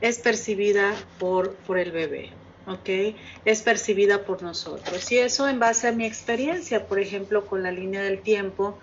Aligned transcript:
es 0.00 0.18
percibida 0.18 0.94
por, 1.18 1.54
por 1.54 1.78
el 1.78 1.92
bebé. 1.92 2.30
¿ok? 2.68 3.16
Es 3.44 3.62
percibida 3.62 4.24
por 4.24 4.42
nosotros. 4.42 5.10
Y 5.10 5.18
eso 5.18 5.48
en 5.48 5.58
base 5.58 5.88
a 5.88 5.92
mi 5.92 6.06
experiencia, 6.06 6.86
por 6.86 6.98
ejemplo, 6.98 7.46
con 7.46 7.62
la 7.62 7.72
línea 7.72 8.02
del 8.02 8.20
tiempo, 8.20 8.78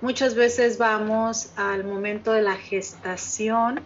muchas 0.00 0.34
veces 0.34 0.78
vamos 0.78 1.50
al 1.56 1.84
momento 1.84 2.32
de 2.32 2.42
la 2.42 2.56
gestación 2.56 3.80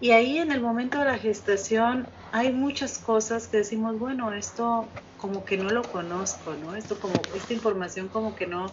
y 0.00 0.10
ahí 0.10 0.38
en 0.38 0.52
el 0.52 0.60
momento 0.60 0.98
de 0.98 1.06
la 1.06 1.18
gestación 1.18 2.06
hay 2.32 2.52
muchas 2.52 2.98
cosas 2.98 3.48
que 3.48 3.58
decimos, 3.58 3.98
bueno, 3.98 4.32
esto 4.32 4.98
como 5.16 5.44
que 5.44 5.56
no 5.56 5.70
lo 5.70 5.90
conozco, 5.90 6.54
¿no? 6.54 6.74
Esto 6.74 7.00
como, 7.00 7.14
esta 7.34 7.54
información 7.54 8.08
como 8.08 8.34
que 8.34 8.46
no, 8.46 8.72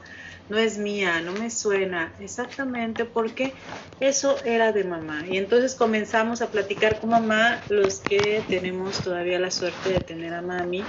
no 0.49 0.57
es 0.57 0.77
mía, 0.77 1.21
no 1.21 1.33
me 1.33 1.49
suena 1.49 2.15
exactamente 2.19 3.05
porque 3.05 3.55
eso 3.99 4.43
era 4.43 4.73
de 4.73 4.83
mamá. 4.83 5.27
Y 5.27 5.37
entonces 5.37 5.75
comenzamos 5.75 6.41
a 6.41 6.51
platicar 6.51 6.99
con 6.99 7.11
mamá, 7.11 7.63
los 7.69 8.01
que 8.03 8.45
tenemos 8.49 9.01
todavía 9.01 9.39
la 9.39 9.51
suerte 9.51 9.89
de 9.89 10.01
tener 10.01 10.33
a 10.33 10.41
mami, 10.41 10.85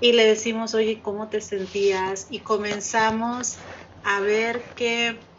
y 0.00 0.12
le 0.12 0.26
decimos, 0.26 0.74
oye, 0.74 1.00
¿cómo 1.02 1.28
te 1.28 1.40
sentías? 1.40 2.26
Y 2.28 2.42
comenzamos 2.42 3.58
a 4.02 4.20
ver 4.20 4.74
que 4.74 5.31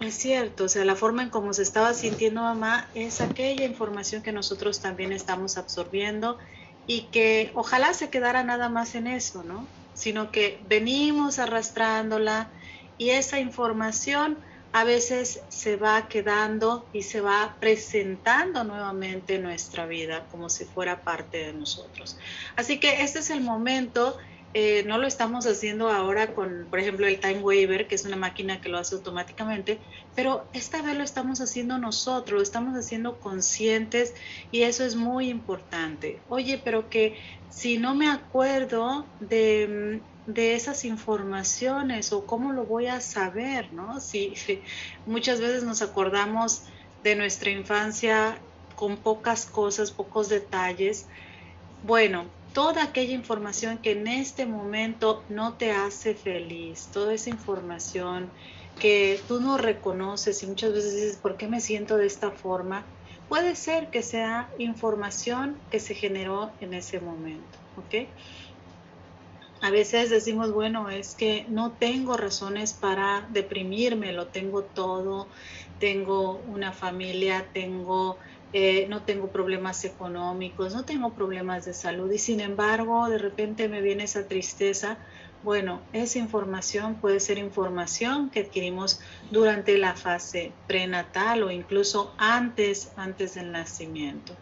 es 0.00 0.14
cierto, 0.14 0.64
o 0.64 0.68
sea, 0.68 0.84
la 0.84 0.96
forma 0.96 1.22
en 1.22 1.30
cómo 1.30 1.52
se 1.52 1.62
estaba 1.62 1.94
sintiendo 1.94 2.42
mamá 2.42 2.88
es 2.94 3.20
aquella 3.20 3.64
información 3.64 4.22
que 4.22 4.32
nosotros 4.32 4.80
también 4.80 5.12
estamos 5.12 5.56
absorbiendo 5.56 6.38
y 6.86 7.10
que 7.10 7.50
ojalá 7.54 7.94
se 7.94 8.10
quedara 8.10 8.44
nada 8.44 8.68
más 8.68 8.94
en 8.94 9.06
eso, 9.06 9.42
¿no? 9.42 9.66
Sino 9.94 10.30
que 10.30 10.60
venimos 10.68 11.38
arrastrándola 11.38 12.50
y 12.98 13.10
esa 13.10 13.40
información 13.40 14.38
a 14.72 14.84
veces 14.84 15.40
se 15.48 15.76
va 15.76 16.06
quedando 16.08 16.90
y 16.92 17.02
se 17.02 17.22
va 17.22 17.56
presentando 17.58 18.62
nuevamente 18.62 19.36
en 19.36 19.44
nuestra 19.44 19.86
vida 19.86 20.26
como 20.30 20.50
si 20.50 20.66
fuera 20.66 21.02
parte 21.02 21.38
de 21.38 21.52
nosotros. 21.54 22.18
Así 22.56 22.78
que 22.78 23.02
este 23.02 23.20
es 23.20 23.30
el 23.30 23.40
momento 23.40 24.18
eh, 24.58 24.84
no 24.86 24.96
lo 24.96 25.06
estamos 25.06 25.46
haciendo 25.46 25.90
ahora 25.90 26.32
con, 26.32 26.66
por 26.70 26.78
ejemplo, 26.78 27.06
el 27.06 27.20
Time 27.20 27.40
Waiver, 27.40 27.86
que 27.86 27.94
es 27.94 28.06
una 28.06 28.16
máquina 28.16 28.58
que 28.62 28.70
lo 28.70 28.78
hace 28.78 28.94
automáticamente, 28.94 29.78
pero 30.14 30.46
esta 30.54 30.80
vez 30.80 30.96
lo 30.96 31.04
estamos 31.04 31.42
haciendo 31.42 31.76
nosotros, 31.76 32.38
lo 32.38 32.42
estamos 32.42 32.74
haciendo 32.74 33.20
conscientes 33.20 34.14
y 34.50 34.62
eso 34.62 34.82
es 34.82 34.96
muy 34.96 35.28
importante. 35.28 36.20
Oye, 36.30 36.58
pero 36.64 36.88
que 36.88 37.18
si 37.50 37.76
no 37.76 37.94
me 37.94 38.08
acuerdo 38.08 39.04
de, 39.20 40.00
de 40.26 40.54
esas 40.54 40.86
informaciones 40.86 42.14
o 42.14 42.24
cómo 42.24 42.54
lo 42.54 42.64
voy 42.64 42.86
a 42.86 43.02
saber, 43.02 43.70
¿no? 43.74 44.00
Si 44.00 44.32
muchas 45.06 45.38
veces 45.38 45.64
nos 45.64 45.82
acordamos 45.82 46.62
de 47.04 47.14
nuestra 47.14 47.50
infancia 47.50 48.38
con 48.74 48.96
pocas 48.96 49.44
cosas, 49.44 49.90
pocos 49.90 50.30
detalles. 50.30 51.04
Bueno, 51.82 52.24
toda 52.56 52.84
aquella 52.84 53.12
información 53.12 53.76
que 53.76 53.92
en 53.92 54.08
este 54.08 54.46
momento 54.46 55.22
no 55.28 55.58
te 55.58 55.72
hace 55.72 56.14
feliz, 56.14 56.88
toda 56.90 57.12
esa 57.12 57.28
información 57.28 58.30
que 58.80 59.20
tú 59.28 59.42
no 59.42 59.58
reconoces 59.58 60.42
y 60.42 60.46
muchas 60.46 60.72
veces 60.72 60.94
dices, 60.94 61.16
¿por 61.18 61.36
qué 61.36 61.48
me 61.48 61.60
siento 61.60 61.98
de 61.98 62.06
esta 62.06 62.30
forma? 62.30 62.86
Puede 63.28 63.56
ser 63.56 63.90
que 63.90 64.02
sea 64.02 64.48
información 64.56 65.58
que 65.70 65.80
se 65.80 65.94
generó 65.94 66.50
en 66.62 66.72
ese 66.72 66.98
momento, 66.98 67.58
¿ok? 67.76 67.94
A 69.60 69.70
veces 69.70 70.08
decimos, 70.08 70.50
bueno, 70.50 70.88
es 70.88 71.14
que 71.14 71.44
no 71.50 71.72
tengo 71.72 72.16
razones 72.16 72.72
para 72.72 73.28
deprimirme, 73.32 74.14
lo 74.14 74.28
tengo 74.28 74.62
todo, 74.62 75.28
tengo 75.78 76.38
una 76.46 76.72
familia, 76.72 77.46
tengo 77.52 78.16
eh, 78.52 78.86
no 78.88 79.02
tengo 79.02 79.28
problemas 79.28 79.84
económicos, 79.84 80.74
no 80.74 80.84
tengo 80.84 81.12
problemas 81.12 81.64
de 81.64 81.74
salud 81.74 82.10
y 82.10 82.18
sin 82.18 82.40
embargo 82.40 83.08
de 83.08 83.18
repente 83.18 83.68
me 83.68 83.80
viene 83.80 84.04
esa 84.04 84.26
tristeza. 84.28 84.98
Bueno, 85.42 85.80
esa 85.92 86.18
información 86.18 86.94
puede 86.96 87.20
ser 87.20 87.38
información 87.38 88.30
que 88.30 88.40
adquirimos 88.40 89.00
durante 89.30 89.76
la 89.78 89.94
fase 89.94 90.52
prenatal 90.66 91.42
o 91.42 91.50
incluso 91.50 92.14
antes, 92.18 92.90
antes 92.96 93.34
del 93.34 93.52
nacimiento. 93.52 94.34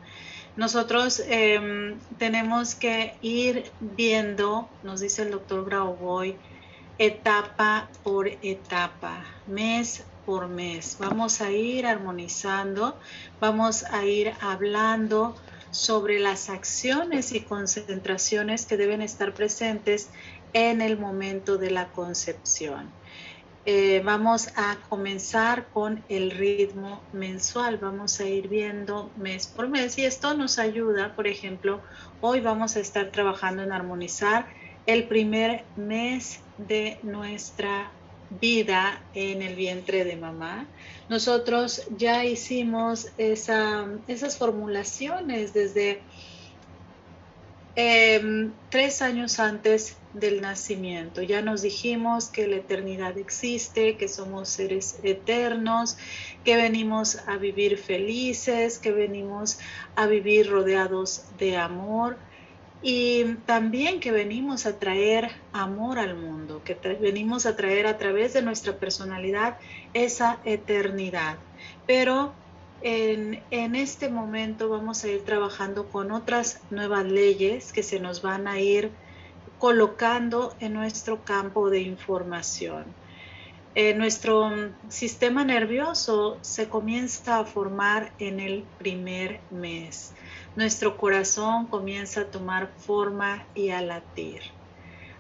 Nosotros 0.56 1.20
em, 1.26 1.98
tenemos 2.16 2.76
que 2.76 3.16
ir 3.22 3.72
viendo, 3.80 4.68
nos 4.84 5.00
dice 5.00 5.22
el 5.22 5.32
doctor 5.32 5.64
Grauboy, 5.64 6.36
etapa 6.98 7.88
por 8.04 8.28
etapa, 8.28 9.24
mes 9.48 10.04
por 10.24 10.48
mes. 10.48 10.96
Vamos 10.98 11.40
a 11.40 11.50
ir 11.50 11.86
armonizando, 11.86 12.98
vamos 13.40 13.84
a 13.84 14.04
ir 14.04 14.32
hablando 14.40 15.34
sobre 15.70 16.20
las 16.20 16.50
acciones 16.50 17.32
y 17.32 17.40
concentraciones 17.40 18.66
que 18.66 18.76
deben 18.76 19.02
estar 19.02 19.34
presentes 19.34 20.08
en 20.52 20.80
el 20.80 20.98
momento 20.98 21.58
de 21.58 21.70
la 21.70 21.88
concepción. 21.88 22.90
Eh, 23.66 24.02
vamos 24.04 24.48
a 24.56 24.76
comenzar 24.90 25.68
con 25.72 26.04
el 26.10 26.30
ritmo 26.32 27.00
mensual, 27.14 27.78
vamos 27.78 28.20
a 28.20 28.26
ir 28.26 28.48
viendo 28.48 29.10
mes 29.16 29.46
por 29.46 29.68
mes 29.68 29.96
y 29.96 30.04
esto 30.04 30.34
nos 30.34 30.58
ayuda, 30.58 31.16
por 31.16 31.26
ejemplo, 31.26 31.80
hoy 32.20 32.40
vamos 32.40 32.76
a 32.76 32.80
estar 32.80 33.10
trabajando 33.10 33.62
en 33.62 33.72
armonizar 33.72 34.46
el 34.84 35.08
primer 35.08 35.64
mes 35.76 36.40
de 36.58 36.98
nuestra 37.02 37.90
vida 38.30 39.02
en 39.14 39.42
el 39.42 39.54
vientre 39.54 40.04
de 40.04 40.16
mamá. 40.16 40.66
Nosotros 41.08 41.82
ya 41.96 42.24
hicimos 42.24 43.08
esas 43.18 44.38
formulaciones 44.38 45.52
desde 45.52 46.00
em, 47.76 48.52
tres 48.70 49.02
años 49.02 49.38
antes 49.38 49.96
del 50.14 50.40
nacimiento. 50.40 51.22
Ya 51.22 51.42
nos 51.42 51.62
dijimos 51.62 52.28
que 52.28 52.46
la 52.46 52.56
eternidad 52.56 53.18
existe, 53.18 53.96
que 53.96 54.08
somos 54.08 54.48
seres 54.48 54.98
eternos, 55.02 55.96
que 56.44 56.56
venimos 56.56 57.18
a 57.26 57.36
vivir 57.36 57.78
felices, 57.78 58.78
que 58.78 58.92
venimos 58.92 59.58
a 59.96 60.06
vivir 60.06 60.48
rodeados 60.48 61.24
de 61.38 61.56
amor 61.56 62.16
y 62.86 63.36
también 63.46 63.98
que 63.98 64.12
venimos 64.12 64.66
a 64.66 64.78
traer 64.78 65.30
amor 65.54 65.98
al 65.98 66.16
mundo, 66.16 66.60
que 66.66 66.74
venimos 67.00 67.46
a 67.46 67.56
traer 67.56 67.86
a 67.86 67.96
través 67.96 68.34
de 68.34 68.42
nuestra 68.42 68.76
personalidad 68.76 69.56
esa 69.94 70.38
eternidad. 70.44 71.38
Pero 71.86 72.34
en, 72.82 73.42
este 73.74 74.10
momento 74.10 74.68
vamos 74.68 75.02
a 75.02 75.08
ir 75.08 75.24
trabajando 75.24 75.88
con 75.88 76.12
otras 76.12 76.60
nuevas 76.70 77.06
leyes 77.06 77.72
que 77.72 77.82
se 77.82 78.00
nos 78.00 78.20
van 78.20 78.46
a 78.46 78.60
ir 78.60 78.90
colocando 79.58 80.54
en 80.60 80.74
nuestro 80.74 81.24
campo 81.24 81.70
de 81.70 81.80
información. 81.80 82.84
Eh, 83.74 83.94
nuestro 83.94 84.52
sistema 84.90 85.42
nervioso 85.42 86.36
se 86.42 86.68
comienza 86.68 87.38
a 87.38 87.44
formar 87.46 88.12
en 88.18 88.40
el 88.40 88.62
primer 88.78 89.40
mes 89.50 90.12
nuestro 90.56 90.96
corazón 90.96 91.66
comienza 91.66 92.22
a 92.22 92.26
tomar 92.26 92.70
forma 92.78 93.44
y 93.54 93.70
a 93.70 93.80
latir. 93.80 94.42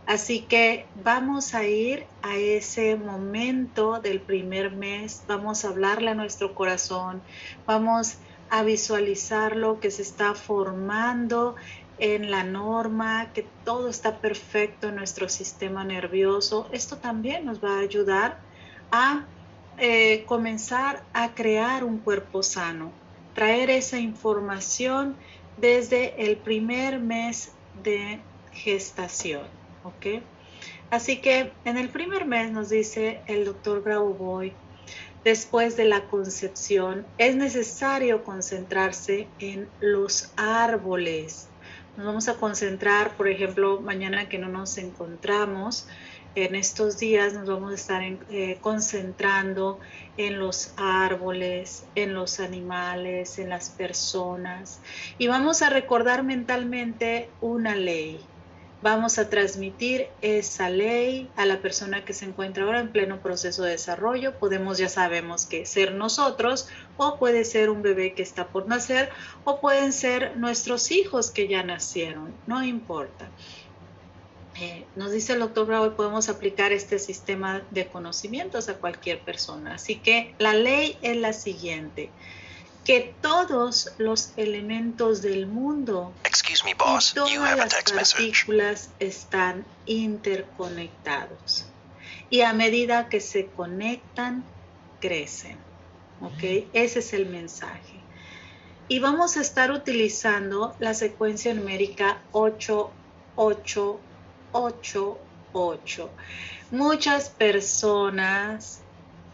Así 0.06 0.40
que 0.42 0.84
vamos 1.02 1.54
a 1.54 1.64
ir 1.64 2.06
a 2.22 2.36
ese 2.36 2.94
momento 2.96 4.00
del 4.00 4.20
primer 4.20 4.70
mes, 4.70 5.22
vamos 5.26 5.64
a 5.64 5.68
hablarle 5.68 6.10
a 6.10 6.14
nuestro 6.14 6.54
corazón, 6.54 7.22
vamos 7.66 8.16
a 8.50 8.62
visualizar 8.62 9.56
lo 9.56 9.80
que 9.80 9.90
se 9.90 10.02
está 10.02 10.34
formando 10.34 11.56
en 11.98 12.30
la 12.30 12.44
norma, 12.44 13.32
que 13.32 13.46
todo 13.64 13.88
está 13.88 14.18
perfecto 14.18 14.88
en 14.88 14.96
nuestro 14.96 15.28
sistema 15.28 15.84
nervioso. 15.84 16.68
Esto 16.70 16.98
también 16.98 17.46
nos 17.46 17.64
va 17.64 17.78
a 17.78 17.80
ayudar 17.80 18.38
a 18.90 19.24
eh, 19.78 20.24
comenzar 20.26 21.02
a 21.12 21.34
crear 21.34 21.82
un 21.82 21.98
cuerpo 21.98 22.42
sano, 22.42 22.92
traer 23.34 23.70
esa 23.70 23.98
información 23.98 25.16
desde 25.56 26.30
el 26.30 26.36
primer 26.36 26.98
mes 26.98 27.52
de 27.82 28.20
gestación. 28.52 29.42
¿ok? 29.84 30.22
Así 30.90 31.20
que 31.20 31.52
en 31.64 31.76
el 31.76 31.88
primer 31.88 32.24
mes 32.24 32.50
nos 32.50 32.70
dice 32.70 33.20
el 33.26 33.44
doctor 33.44 33.82
Grauboy, 33.82 34.52
después 35.24 35.76
de 35.76 35.84
la 35.84 36.04
concepción 36.06 37.06
es 37.18 37.36
necesario 37.36 38.24
concentrarse 38.24 39.28
en 39.38 39.68
los 39.80 40.32
árboles. 40.36 41.48
Nos 41.96 42.06
vamos 42.06 42.28
a 42.28 42.34
concentrar, 42.34 43.16
por 43.16 43.28
ejemplo, 43.28 43.80
mañana 43.80 44.28
que 44.28 44.38
no 44.38 44.48
nos 44.48 44.78
encontramos, 44.78 45.86
en 46.34 46.54
estos 46.54 46.98
días 46.98 47.32
nos 47.32 47.46
vamos 47.46 47.72
a 47.72 47.74
estar 47.74 48.02
eh, 48.02 48.58
concentrando 48.60 49.78
en 50.16 50.38
los 50.38 50.72
árboles, 50.76 51.84
en 51.94 52.14
los 52.14 52.40
animales, 52.40 53.38
en 53.38 53.48
las 53.48 53.70
personas 53.70 54.80
y 55.18 55.28
vamos 55.28 55.62
a 55.62 55.70
recordar 55.70 56.22
mentalmente 56.22 57.28
una 57.40 57.76
ley. 57.76 58.20
vamos 58.82 59.18
a 59.18 59.30
transmitir 59.30 60.08
esa 60.20 60.68
ley 60.68 61.30
a 61.36 61.46
la 61.46 61.62
persona 61.62 62.04
que 62.04 62.12
se 62.12 62.26
encuentra 62.26 62.64
ahora 62.64 62.80
en 62.80 62.92
pleno 62.92 63.22
proceso 63.22 63.62
de 63.62 63.70
desarrollo. 63.70 64.38
Podemos, 64.38 64.76
ya 64.76 64.90
sabemos 64.90 65.46
que 65.46 65.64
ser 65.64 65.94
nosotros 65.94 66.68
o 66.98 67.18
puede 67.18 67.46
ser 67.46 67.70
un 67.70 67.80
bebé 67.80 68.12
que 68.12 68.22
está 68.22 68.48
por 68.48 68.68
nacer 68.68 69.08
o 69.44 69.58
pueden 69.58 69.90
ser 69.94 70.36
nuestros 70.36 70.90
hijos 70.90 71.30
que 71.30 71.48
ya 71.48 71.62
nacieron, 71.62 72.34
no 72.46 72.62
importa. 72.62 73.30
Eh, 74.56 74.84
nos 74.94 75.10
dice 75.10 75.32
el 75.32 75.40
doctor 75.40 75.66
Bravo, 75.66 75.96
podemos 75.96 76.28
aplicar 76.28 76.72
este 76.72 76.98
sistema 76.98 77.62
de 77.70 77.88
conocimientos 77.88 78.68
a 78.68 78.74
cualquier 78.74 79.20
persona. 79.20 79.74
Así 79.74 79.96
que 79.96 80.34
la 80.38 80.54
ley 80.54 80.96
es 81.02 81.16
la 81.16 81.32
siguiente 81.32 82.10
que 82.84 83.14
todos 83.20 83.92
los 83.98 84.32
elementos 84.36 85.22
del 85.22 85.46
mundo 85.46 86.12
y 86.22 86.74
todas 87.14 87.56
las 87.56 87.92
partículas 87.92 88.90
están 89.00 89.64
interconectados. 89.86 91.66
Y 92.28 92.42
a 92.42 92.52
medida 92.52 93.08
que 93.08 93.20
se 93.20 93.46
conectan, 93.46 94.44
crecen. 95.00 95.56
¿Ok? 96.20 96.68
Ese 96.72 96.98
es 96.98 97.12
el 97.14 97.26
mensaje. 97.26 98.00
Y 98.88 98.98
vamos 98.98 99.38
a 99.38 99.40
estar 99.40 99.70
utilizando 99.70 100.76
la 100.78 100.92
secuencia 100.92 101.54
numérica 101.54 102.20
8888. 104.54 106.10
Muchas 106.70 107.28
personas 107.28 108.80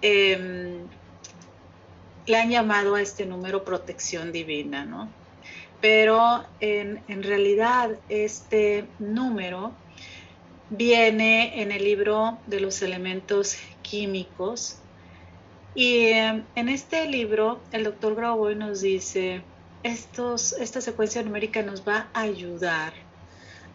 eh, 0.02 0.80
le 2.26 2.36
han 2.36 2.50
llamado 2.50 2.94
a 2.94 3.02
este 3.02 3.26
número 3.26 3.64
protección 3.64 4.32
divina, 4.32 4.84
¿no? 4.84 5.08
Pero 5.80 6.44
en, 6.60 7.22
realidad 7.22 7.90
este 8.08 8.84
número 8.98 9.72
viene 10.68 11.62
en 11.62 11.72
el 11.72 11.84
libro 11.84 12.38
de 12.46 12.60
los 12.60 12.82
elementos 12.82 13.56
químicos 13.82 14.76
y 15.74 16.08
em, 16.08 16.44
en 16.54 16.68
este 16.68 17.08
libro 17.08 17.60
el 17.72 17.84
doctor 17.84 18.14
Grauboy 18.14 18.56
nos 18.56 18.82
dice, 18.82 19.42
estos, 19.82 20.52
esta 20.52 20.82
secuencia 20.82 21.22
numérica 21.22 21.62
nos 21.62 21.86
va 21.86 22.08
a 22.12 22.20
ayudar 22.20 22.92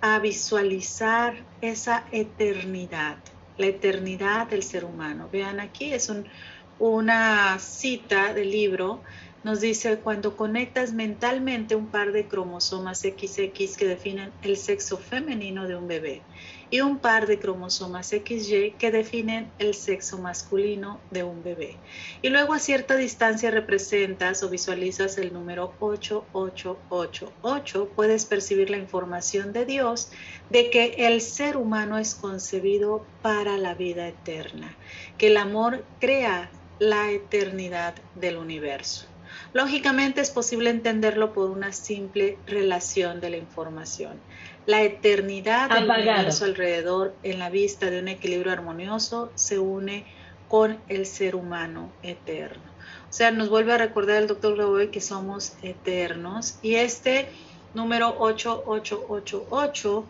a 0.07 0.19
visualizar 0.19 1.47
esa 1.59 2.07
eternidad, 2.11 3.23
la 3.57 3.65
eternidad 3.65 4.45
del 4.45 4.61
ser 4.61 4.85
humano. 4.85 5.29
Vean 5.31 5.59
aquí, 5.59 5.93
es 5.93 6.09
un, 6.09 6.29
una 6.77 7.57
cita 7.57 8.31
del 8.31 8.51
libro 8.51 9.01
nos 9.45 9.61
dice 9.61 9.99
cuando 9.99 10.35
conectas 10.35 10.91
mentalmente 10.91 11.75
un 11.75 11.85
par 11.85 12.11
de 12.11 12.27
cromosomas 12.27 13.01
XX 13.01 13.77
que 13.77 13.87
definen 13.87 14.31
el 14.41 14.57
sexo 14.57 14.97
femenino 14.97 15.67
de 15.67 15.75
un 15.75 15.87
bebé 15.87 16.23
y 16.71 16.81
un 16.81 16.97
par 16.97 17.27
de 17.27 17.37
cromosomas 17.37 18.07
XY 18.07 18.73
que 18.79 18.89
definen 18.89 19.51
el 19.59 19.75
sexo 19.75 20.17
masculino 20.17 20.99
de 21.11 21.23
un 21.23 21.43
bebé. 21.43 21.77
Y 22.23 22.29
luego 22.29 22.55
a 22.55 22.59
cierta 22.59 22.95
distancia 22.95 23.51
representas 23.51 24.41
o 24.41 24.49
visualizas 24.49 25.19
el 25.19 25.31
número 25.31 25.75
8888, 25.79 27.91
puedes 27.95 28.25
percibir 28.25 28.71
la 28.71 28.77
información 28.77 29.53
de 29.53 29.67
Dios 29.67 30.09
de 30.49 30.71
que 30.71 30.95
el 30.97 31.21
ser 31.21 31.55
humano 31.55 31.99
es 31.99 32.15
concebido 32.15 33.05
para 33.21 33.59
la 33.59 33.75
vida 33.75 34.07
eterna, 34.07 34.75
que 35.19 35.27
el 35.27 35.37
amor 35.37 35.85
crea 35.99 36.49
la 36.79 37.11
eternidad 37.11 37.93
del 38.15 38.37
universo. 38.37 39.05
Lógicamente 39.55 40.19
es 40.19 40.31
posible 40.31 40.69
entenderlo 40.69 41.31
por 41.31 41.49
una 41.49 41.71
simple 41.71 42.37
relación 42.45 43.21
de 43.21 43.29
la 43.29 43.37
información. 43.37 44.19
La 44.65 44.81
eternidad 44.81 45.69
del 45.69 45.89
universo 45.89 46.43
alrededor 46.43 47.15
en 47.23 47.39
la 47.39 47.49
vista 47.49 47.89
de 47.89 47.99
un 48.01 48.09
equilibrio 48.09 48.51
armonioso 48.51 49.31
se 49.35 49.57
une 49.57 50.03
con 50.49 50.77
el 50.89 51.05
ser 51.05 51.37
humano 51.37 51.89
eterno. 52.03 52.63
O 53.09 53.13
sea, 53.13 53.31
nos 53.31 53.47
vuelve 53.47 53.71
a 53.71 53.77
recordar 53.77 54.17
el 54.17 54.27
doctor 54.27 54.57
Graboy 54.57 54.91
que 54.91 54.99
somos 54.99 55.53
eternos 55.61 56.59
y 56.61 56.75
este 56.75 57.29
número 57.73 58.13
8888 58.19 60.05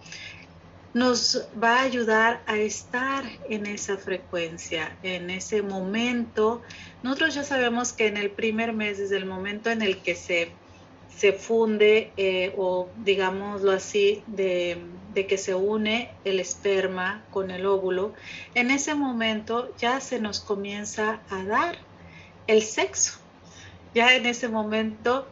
nos 0.95 1.45
va 1.61 1.79
a 1.79 1.81
ayudar 1.81 2.41
a 2.47 2.55
estar 2.55 3.25
en 3.49 3.65
esa 3.65 3.97
frecuencia, 3.97 4.97
en 5.03 5.29
ese 5.29 5.61
momento. 5.61 6.61
Nosotros 7.03 7.35
ya 7.35 7.43
sabemos 7.43 7.91
que 7.91 8.07
en 8.07 8.15
el 8.15 8.31
primer 8.31 8.71
mes, 8.71 8.97
desde 8.97 9.17
el 9.17 9.25
momento 9.25 9.69
en 9.69 9.81
el 9.81 9.97
que 9.97 10.15
se, 10.15 10.53
se 11.13 11.33
funde 11.33 12.13
eh, 12.15 12.53
o 12.57 12.87
digámoslo 13.03 13.73
así, 13.73 14.23
de, 14.27 14.77
de 15.13 15.27
que 15.27 15.37
se 15.37 15.53
une 15.53 16.11
el 16.23 16.39
esperma 16.39 17.25
con 17.29 17.51
el 17.51 17.65
óvulo, 17.65 18.13
en 18.53 18.71
ese 18.71 18.95
momento 18.95 19.75
ya 19.77 19.99
se 19.99 20.21
nos 20.21 20.39
comienza 20.39 21.19
a 21.29 21.43
dar 21.43 21.75
el 22.47 22.61
sexo. 22.61 23.19
Ya 23.93 24.15
en 24.15 24.25
ese 24.25 24.47
momento 24.47 25.27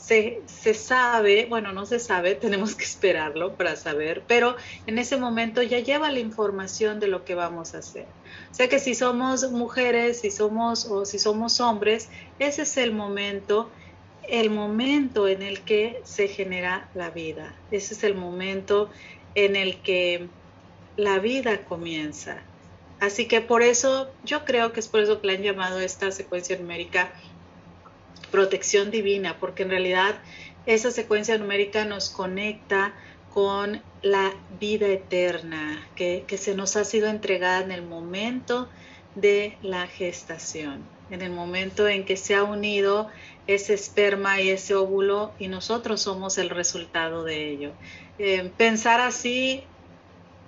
se, 0.00 0.74
sabe, 0.74 1.46
bueno, 1.46 1.72
no 1.72 1.86
se 1.86 1.98
sabe, 1.98 2.34
tenemos 2.40 2.74
que 2.74 2.84
esperarlo 2.84 3.54
para 3.56 3.76
saber, 3.76 4.22
pero 4.26 4.56
en 4.86 4.98
ese 4.98 5.16
momento 5.16 5.62
ya 5.62 5.78
lleva 5.78 6.10
la 6.10 6.18
información 6.18 7.00
de 7.00 7.08
lo 7.08 7.24
que 7.24 7.34
vamos 7.34 7.74
a 7.74 7.78
hacer. 7.78 8.06
O 8.50 8.54
sea 8.54 8.68
que 8.68 8.78
si 8.78 8.94
somos 8.94 9.50
mujeres, 9.52 10.20
si 10.20 10.30
somos 10.30 10.86
o 10.86 11.04
si 11.04 11.18
somos 11.18 11.60
hombres, 11.60 12.08
ese 12.38 12.62
es 12.62 12.76
el 12.76 12.92
momento, 12.92 13.70
el 14.28 14.50
momento 14.50 15.28
en 15.28 15.42
el 15.42 15.60
que 15.60 16.00
se 16.04 16.28
genera 16.28 16.88
la 16.94 17.10
vida. 17.10 17.54
Ese 17.70 17.94
es 17.94 18.04
el 18.04 18.14
momento 18.14 18.90
en 19.34 19.54
el 19.56 19.80
que 19.82 20.28
la 20.96 21.18
vida 21.18 21.64
comienza. 21.64 22.42
Así 23.00 23.26
que 23.26 23.40
por 23.40 23.62
eso, 23.62 24.10
yo 24.24 24.44
creo 24.44 24.72
que 24.72 24.80
es 24.80 24.88
por 24.88 25.00
eso 25.00 25.20
que 25.20 25.28
le 25.28 25.36
han 25.36 25.42
llamado 25.42 25.80
esta 25.80 26.10
secuencia 26.12 26.58
numérica 26.58 27.12
protección 28.30 28.90
divina, 28.90 29.36
porque 29.38 29.62
en 29.62 29.70
realidad 29.70 30.20
esa 30.66 30.90
secuencia 30.90 31.36
numérica 31.38 31.84
nos 31.84 32.10
conecta 32.10 32.94
con 33.32 33.82
la 34.02 34.32
vida 34.58 34.88
eterna 34.88 35.86
que, 35.94 36.24
se 36.36 36.54
nos 36.54 36.76
ha 36.76 36.84
sido 36.84 37.08
entregada 37.08 37.62
en 37.62 37.70
el 37.70 37.82
momento 37.82 38.68
de 39.14 39.56
la 39.62 39.86
gestación, 39.86 40.84
en 41.10 41.22
el 41.22 41.30
momento 41.30 41.88
en 41.88 42.04
que 42.04 42.16
se 42.16 42.34
ha 42.34 42.42
unido 42.42 43.08
ese 43.46 43.74
esperma 43.74 44.40
y 44.40 44.50
ese 44.50 44.74
óvulo 44.74 45.32
y 45.38 45.48
nosotros 45.48 46.02
somos 46.02 46.38
el 46.38 46.50
resultado 46.50 47.24
de 47.24 47.50
ello. 47.50 47.72
Eh, 48.18 48.50
pensar 48.56 49.00
así 49.00 49.64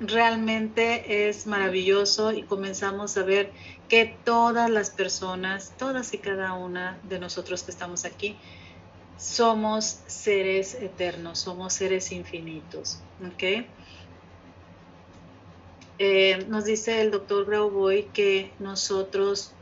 realmente 0.00 1.28
es 1.28 1.46
maravilloso 1.46 2.32
y 2.32 2.42
comenzamos 2.42 3.16
a 3.16 3.22
ver 3.22 3.50
que 3.88 4.16
todas 4.24 4.70
las 4.70 4.90
personas, 4.90 5.72
todas 5.78 6.14
y 6.14 6.18
cada 6.18 6.54
una 6.54 6.98
de 7.08 7.18
nosotros 7.18 7.62
que 7.62 7.70
estamos 7.70 8.04
aquí, 8.04 8.36
somos 9.18 10.00
seres 10.06 10.74
eternos, 10.74 11.38
somos 11.38 11.74
seres 11.74 12.10
infinitos. 12.10 13.00
Eh, 15.98 16.44
nos 16.48 16.64
dice 16.64 17.00
el 17.00 17.10
doctor 17.10 17.46
Grauboy 17.46 18.08
que 18.12 18.52
nosotros 18.58 19.52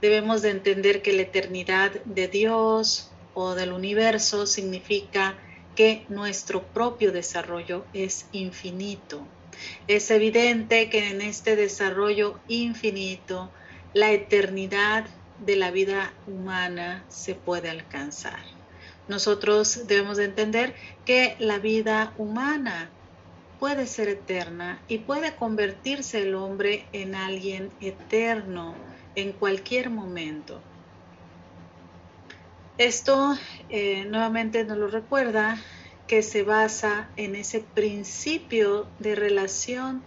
debemos 0.00 0.42
de 0.42 0.50
entender 0.50 1.02
que 1.02 1.12
la 1.12 1.22
eternidad 1.22 1.92
de 2.04 2.26
Dios 2.26 3.10
o 3.34 3.54
del 3.54 3.72
universo 3.72 4.46
significa 4.46 5.36
que 5.76 6.04
nuestro 6.08 6.62
propio 6.62 7.12
desarrollo 7.12 7.84
es 7.92 8.26
infinito. 8.32 9.24
Es 9.86 10.10
evidente 10.10 10.90
que 10.90 11.10
en 11.10 11.20
este 11.20 11.56
desarrollo 11.56 12.38
infinito 12.48 13.50
la 13.94 14.12
eternidad 14.12 15.06
de 15.44 15.56
la 15.56 15.70
vida 15.70 16.12
humana 16.26 17.04
se 17.08 17.34
puede 17.34 17.70
alcanzar. 17.70 18.40
Nosotros 19.08 19.86
debemos 19.86 20.18
de 20.18 20.24
entender 20.24 20.74
que 21.04 21.36
la 21.38 21.58
vida 21.58 22.12
humana 22.18 22.90
puede 23.58 23.86
ser 23.86 24.08
eterna 24.08 24.80
y 24.88 24.98
puede 24.98 25.34
convertirse 25.34 26.22
el 26.22 26.34
hombre 26.34 26.84
en 26.92 27.14
alguien 27.14 27.70
eterno 27.80 28.74
en 29.14 29.32
cualquier 29.32 29.90
momento. 29.90 30.60
Esto 32.76 33.36
eh, 33.70 34.04
nuevamente 34.04 34.64
nos 34.64 34.78
lo 34.78 34.86
recuerda 34.86 35.58
que 36.08 36.22
se 36.22 36.42
basa 36.42 37.08
en 37.16 37.36
ese 37.36 37.60
principio 37.60 38.88
de 38.98 39.14
relación 39.14 40.02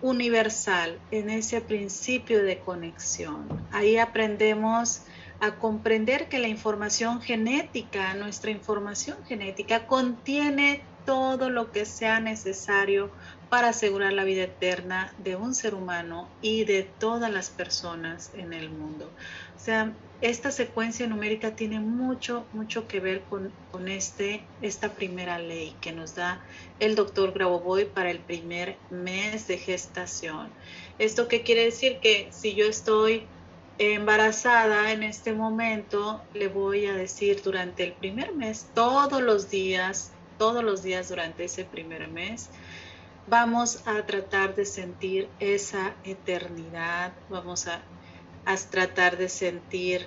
universal, 0.00 0.98
en 1.10 1.28
ese 1.28 1.60
principio 1.60 2.42
de 2.42 2.60
conexión. 2.60 3.46
Ahí 3.72 3.98
aprendemos 3.98 5.02
a 5.40 5.56
comprender 5.56 6.28
que 6.28 6.38
la 6.38 6.48
información 6.48 7.20
genética, 7.20 8.14
nuestra 8.14 8.50
información 8.50 9.18
genética, 9.26 9.86
contiene 9.86 10.82
todo 11.04 11.50
lo 11.50 11.72
que 11.72 11.84
sea 11.84 12.20
necesario 12.20 13.10
para 13.48 13.68
asegurar 13.68 14.12
la 14.12 14.24
vida 14.24 14.44
eterna 14.44 15.12
de 15.18 15.36
un 15.36 15.54
ser 15.54 15.74
humano 15.74 16.28
y 16.42 16.64
de 16.64 16.82
todas 16.82 17.32
las 17.32 17.50
personas 17.50 18.30
en 18.34 18.52
el 18.52 18.70
mundo. 18.70 19.10
O 19.56 19.58
sea, 19.58 19.92
esta 20.20 20.50
secuencia 20.50 21.06
numérica 21.06 21.56
tiene 21.56 21.78
mucho, 21.78 22.46
mucho 22.52 22.88
que 22.88 23.00
ver 23.00 23.22
con, 23.22 23.52
este, 23.88 24.42
esta 24.62 24.90
primera 24.94 25.38
ley 25.38 25.74
que 25.80 25.92
nos 25.92 26.14
da 26.14 26.42
el 26.80 26.94
doctor 26.94 27.32
Grabovoi 27.32 27.84
para 27.84 28.10
el 28.10 28.18
primer 28.18 28.76
mes 28.90 29.46
de 29.46 29.58
gestación. 29.58 30.48
¿Esto 30.98 31.28
qué 31.28 31.42
quiere 31.42 31.64
decir? 31.64 31.98
Que 31.98 32.28
si 32.30 32.54
yo 32.54 32.66
estoy 32.66 33.26
embarazada 33.78 34.92
en 34.92 35.02
este 35.02 35.34
momento, 35.34 36.22
le 36.32 36.48
voy 36.48 36.86
a 36.86 36.94
decir 36.94 37.42
durante 37.42 37.84
el 37.84 37.92
primer 37.92 38.34
mes, 38.34 38.70
todos 38.74 39.20
los 39.20 39.50
días, 39.50 40.12
todos 40.38 40.64
los 40.64 40.82
días 40.82 41.10
durante 41.10 41.44
ese 41.44 41.64
primer 41.64 42.08
mes, 42.08 42.48
vamos 43.26 43.86
a 43.86 44.06
tratar 44.06 44.54
de 44.54 44.64
sentir 44.64 45.28
esa 45.40 45.94
eternidad, 46.04 47.12
vamos 47.28 47.66
a 47.66 47.82
a 48.46 48.56
tratar 48.56 49.18
de 49.18 49.28
sentir 49.28 50.06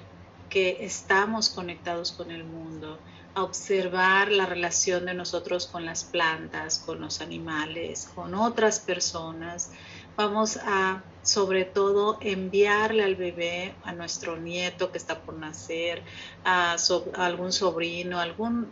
que 0.50 0.78
estamos 0.84 1.50
conectados 1.50 2.12
con 2.12 2.32
el 2.32 2.44
mundo, 2.44 2.98
a 3.36 3.44
observar 3.44 4.32
la 4.32 4.46
relación 4.46 5.06
de 5.06 5.14
nosotros 5.14 5.68
con 5.68 5.86
las 5.86 6.04
plantas, 6.04 6.80
con 6.80 7.00
los 7.00 7.22
animales, 7.22 8.10
con 8.16 8.34
otras 8.34 8.80
personas. 8.80 9.72
Vamos 10.18 10.58
a, 10.58 11.04
sobre 11.22 11.66
todo, 11.66 12.18
enviarle 12.22 13.04
al 13.04 13.16
bebé, 13.16 13.76
a 13.84 13.92
nuestro 13.92 14.38
nieto 14.38 14.92
que 14.92 14.98
está 14.98 15.22
por 15.22 15.36
nacer, 15.36 16.02
a, 16.44 16.76
algún 17.16 17.52
sobrino, 17.52 18.20
algún 18.20 18.68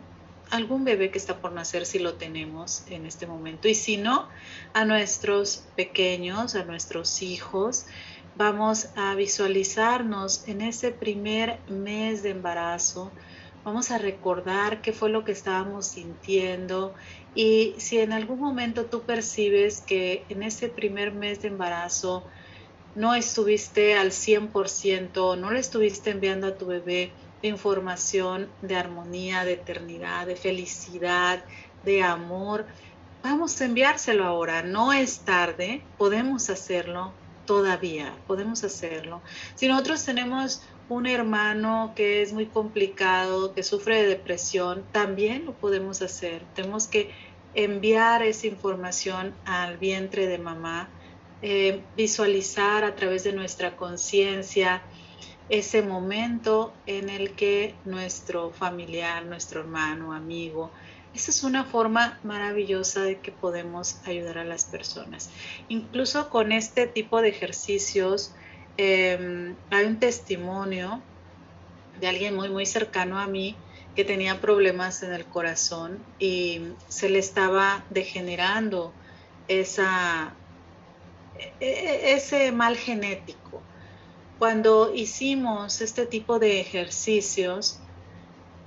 algún 0.50 0.82
bebé 0.82 1.10
que 1.10 1.18
está 1.18 1.42
por 1.42 1.52
nacer 1.52 1.84
si 1.84 1.98
lo 1.98 2.14
tenemos 2.14 2.84
en 2.88 3.04
este 3.04 3.26
momento 3.26 3.68
y 3.68 3.74
si 3.74 3.98
no, 3.98 4.28
a 4.72 4.86
nuestros 4.86 5.64
pequeños, 5.76 6.54
a 6.54 6.64
nuestros 6.64 7.20
hijos, 7.20 7.84
Vamos 8.38 8.90
a 8.94 9.16
visualizarnos 9.16 10.46
en 10.46 10.60
ese 10.60 10.92
primer 10.92 11.58
mes 11.68 12.22
de 12.22 12.30
embarazo. 12.30 13.10
Vamos 13.64 13.90
a 13.90 13.98
recordar 13.98 14.80
qué 14.80 14.92
fue 14.92 15.10
lo 15.10 15.24
que 15.24 15.32
estábamos 15.32 15.86
sintiendo 15.86 16.94
y 17.34 17.74
si 17.78 17.98
en 17.98 18.12
algún 18.12 18.38
momento 18.38 18.84
tú 18.84 19.02
percibes 19.02 19.80
que 19.80 20.24
en 20.28 20.44
ese 20.44 20.68
primer 20.68 21.12
mes 21.12 21.42
de 21.42 21.48
embarazo 21.48 22.22
no 22.94 23.16
estuviste 23.16 23.96
al 23.96 24.12
100%, 24.12 25.36
no 25.36 25.50
le 25.50 25.58
estuviste 25.58 26.10
enviando 26.10 26.46
a 26.46 26.56
tu 26.56 26.66
bebé 26.66 27.10
información 27.42 28.48
de 28.62 28.76
armonía, 28.76 29.44
de 29.44 29.54
eternidad, 29.54 30.28
de 30.28 30.36
felicidad, 30.36 31.42
de 31.84 32.04
amor, 32.04 32.66
vamos 33.20 33.60
a 33.60 33.64
enviárselo 33.64 34.24
ahora. 34.24 34.62
No 34.62 34.92
es 34.92 35.18
tarde, 35.24 35.82
podemos 35.98 36.50
hacerlo 36.50 37.12
todavía, 37.48 38.14
podemos 38.26 38.62
hacerlo. 38.62 39.22
Si 39.54 39.68
nosotros 39.68 40.04
tenemos 40.04 40.60
un 40.90 41.06
hermano 41.06 41.94
que 41.96 42.20
es 42.20 42.34
muy 42.34 42.44
complicado, 42.44 43.54
que 43.54 43.62
sufre 43.62 44.02
de 44.02 44.08
depresión, 44.08 44.84
también 44.92 45.46
lo 45.46 45.54
podemos 45.54 46.02
hacer. 46.02 46.42
Tenemos 46.54 46.86
que 46.86 47.10
enviar 47.54 48.22
esa 48.22 48.46
información 48.48 49.34
al 49.46 49.78
vientre 49.78 50.26
de 50.26 50.36
mamá, 50.36 50.90
eh, 51.40 51.80
visualizar 51.96 52.84
a 52.84 52.94
través 52.94 53.24
de 53.24 53.32
nuestra 53.32 53.76
conciencia 53.76 54.82
ese 55.48 55.80
momento 55.80 56.74
en 56.84 57.08
el 57.08 57.30
que 57.30 57.74
nuestro 57.86 58.50
familiar, 58.50 59.24
nuestro 59.24 59.60
hermano, 59.60 60.12
amigo, 60.12 60.70
esa 61.14 61.30
es 61.30 61.42
una 61.42 61.64
forma 61.64 62.18
maravillosa 62.22 63.02
de 63.02 63.18
que 63.18 63.32
podemos 63.32 63.98
ayudar 64.04 64.38
a 64.38 64.44
las 64.44 64.64
personas. 64.64 65.30
Incluso 65.68 66.30
con 66.30 66.52
este 66.52 66.86
tipo 66.86 67.20
de 67.22 67.28
ejercicios, 67.28 68.32
em, 68.76 69.56
hay 69.70 69.86
un 69.86 69.98
testimonio 69.98 71.00
de 72.00 72.06
alguien 72.06 72.34
muy, 72.34 72.48
muy 72.48 72.66
cercano 72.66 73.18
a 73.18 73.26
mí 73.26 73.56
que 73.96 74.04
tenía 74.04 74.40
problemas 74.40 75.02
en 75.02 75.12
el 75.12 75.24
corazón 75.24 75.98
y 76.20 76.60
se 76.86 77.08
le 77.08 77.18
estaba 77.18 77.84
degenerando 77.90 78.92
esa, 79.48 80.34
e, 81.38 81.66
e, 81.66 82.12
ese 82.12 82.52
mal 82.52 82.76
genético. 82.76 83.60
Cuando 84.38 84.94
hicimos 84.94 85.80
este 85.80 86.06
tipo 86.06 86.38
de 86.38 86.60
ejercicios, 86.60 87.80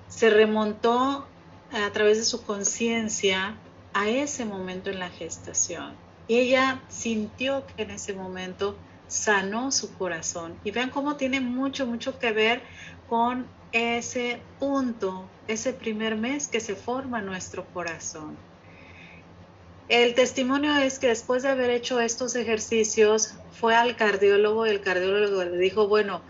se 0.10 0.30
remontó 0.30 1.26
a 1.72 1.92
través 1.92 2.18
de 2.18 2.24
su 2.24 2.44
conciencia 2.44 3.56
a 3.94 4.10
ese 4.10 4.46
momento 4.46 4.90
en 4.90 5.00
la 5.00 5.10
gestación. 5.10 5.96
Y 6.28 6.38
ella 6.38 6.82
sintió 6.90 7.66
que 7.66 7.84
en 7.84 7.92
ese 7.92 8.14
momento 8.14 8.76
sanó 9.08 9.72
su 9.72 9.94
corazón. 9.98 10.56
Y 10.64 10.72
vean 10.72 10.90
cómo 10.90 11.18
tiene 11.18 11.42
mucho, 11.42 11.86
mucho 11.86 12.18
que 12.20 12.32
ver 12.32 12.62
con 13.10 13.46
ese 13.72 14.42
punto, 14.60 15.26
ese 15.48 15.74
primer 15.74 16.16
mes 16.16 16.48
que 16.48 16.60
se 16.60 16.76
forma 16.76 17.22
nuestro 17.22 17.66
corazón. 17.74 18.38
El 19.90 20.14
testimonio 20.16 20.74
es 20.78 21.00
que 21.00 21.08
después 21.08 21.44
de 21.44 21.50
haber 21.50 21.70
hecho 21.70 22.00
estos 22.00 22.36
ejercicios, 22.36 23.36
fue 23.52 23.76
al 23.76 23.98
cardiólogo 23.98 24.66
y 24.66 24.70
el 24.70 24.80
cardiólogo 24.80 25.44
le 25.44 25.58
dijo, 25.58 25.88
bueno, 25.88 26.22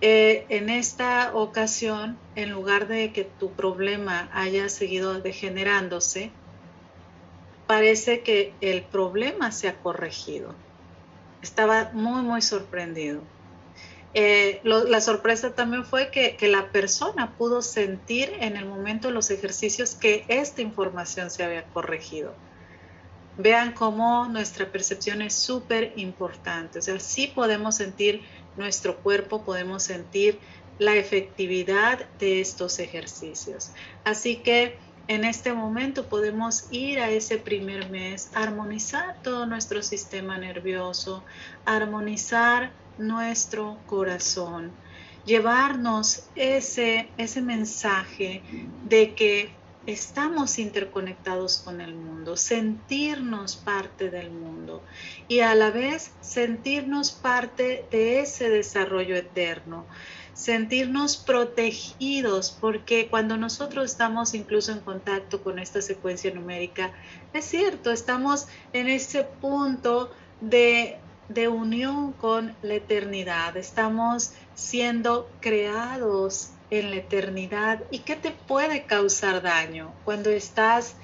eh, 0.00 0.46
en 0.48 0.70
esta 0.70 1.34
ocasión, 1.34 2.16
en 2.36 2.50
lugar 2.50 2.86
de 2.86 3.12
que 3.12 3.24
tu 3.24 3.52
problema 3.52 4.28
haya 4.32 4.68
seguido 4.68 5.20
degenerándose, 5.20 6.30
parece 7.66 8.20
que 8.20 8.54
el 8.60 8.82
problema 8.82 9.50
se 9.50 9.68
ha 9.68 9.76
corregido. 9.80 10.54
Estaba 11.42 11.90
muy, 11.92 12.22
muy 12.22 12.42
sorprendido. 12.42 13.22
Eh, 14.14 14.60
la 14.64 15.00
sorpresa 15.00 15.54
también 15.54 15.84
fue 15.84 16.10
que, 16.10 16.36
que, 16.36 16.48
la 16.48 16.72
persona 16.72 17.34
pudo 17.36 17.60
sentir 17.60 18.32
en 18.40 18.56
el 18.56 18.64
momento 18.64 19.08
de 19.08 19.14
los 19.14 19.30
ejercicios 19.30 19.94
que 19.94 20.24
esta 20.28 20.62
información 20.62 21.30
se 21.30 21.44
había 21.44 21.64
corregido. 21.64 22.34
Vean 23.36 23.72
cómo 23.72 24.26
nuestra 24.26 24.72
percepción 24.72 25.22
es 25.22 25.34
súper 25.34 25.92
importante. 25.96 26.78
O 26.78 26.82
sea, 26.82 26.98
sí 26.98 27.26
podemos 27.28 27.76
sentir 27.76 28.22
nuestro 28.58 28.96
cuerpo 28.96 29.42
podemos 29.42 29.84
sentir 29.84 30.38
la 30.78 30.96
efectividad 30.96 32.06
de 32.18 32.40
estos 32.40 32.78
ejercicios. 32.78 33.70
Así 34.04 34.36
que 34.36 34.76
en 35.08 35.24
este 35.24 35.54
momento 35.54 36.06
podemos 36.08 36.66
ir 36.70 37.00
a 37.00 37.08
ese 37.10 37.38
primer 37.38 37.88
mes, 37.88 38.30
armonizar 38.34 39.22
todo 39.22 39.46
nuestro 39.46 39.82
sistema 39.82 40.36
nervioso, 40.36 41.24
armonizar 41.64 42.72
nuestro 42.98 43.78
corazón, 43.86 44.70
llevarnos 45.24 46.24
ese, 46.36 47.08
ese 47.16 47.40
mensaje 47.40 48.42
de 48.84 49.14
que 49.14 49.50
estamos 49.88 50.58
interconectados 50.58 51.62
con 51.64 51.80
el 51.80 51.94
mundo, 51.94 52.36
sentirnos 52.36 53.56
parte 53.56 54.10
del 54.10 54.30
mundo 54.30 54.82
y 55.28 55.40
a 55.40 55.54
la 55.54 55.70
vez 55.70 56.10
sentirnos 56.20 57.10
parte 57.10 57.86
de 57.90 58.20
ese 58.20 58.50
desarrollo 58.50 59.16
eterno, 59.16 59.86
sentirnos 60.34 61.16
protegidos, 61.16 62.54
porque 62.60 63.08
cuando 63.08 63.38
nosotros 63.38 63.90
estamos 63.90 64.34
incluso 64.34 64.72
en 64.72 64.80
contacto 64.80 65.42
con 65.42 65.58
esta 65.58 65.80
secuencia 65.80 66.34
numérica, 66.34 66.92
es 67.32 67.46
cierto, 67.46 67.90
estamos 67.90 68.46
en 68.74 68.88
ese 68.88 69.24
punto 69.24 70.10
de, 70.42 70.98
de 71.30 71.48
unión 71.48 72.12
con 72.12 72.54
la 72.60 72.74
eternidad, 72.74 73.56
estamos 73.56 74.32
siendo 74.54 75.30
creados 75.40 76.50
en 76.70 76.90
la 76.90 76.96
eternidad 76.96 77.82
y 77.90 78.00
qué 78.00 78.16
te 78.16 78.30
puede 78.30 78.84
causar 78.84 79.42
daño 79.42 79.92
cuando 80.04 80.30
estás 80.30 80.96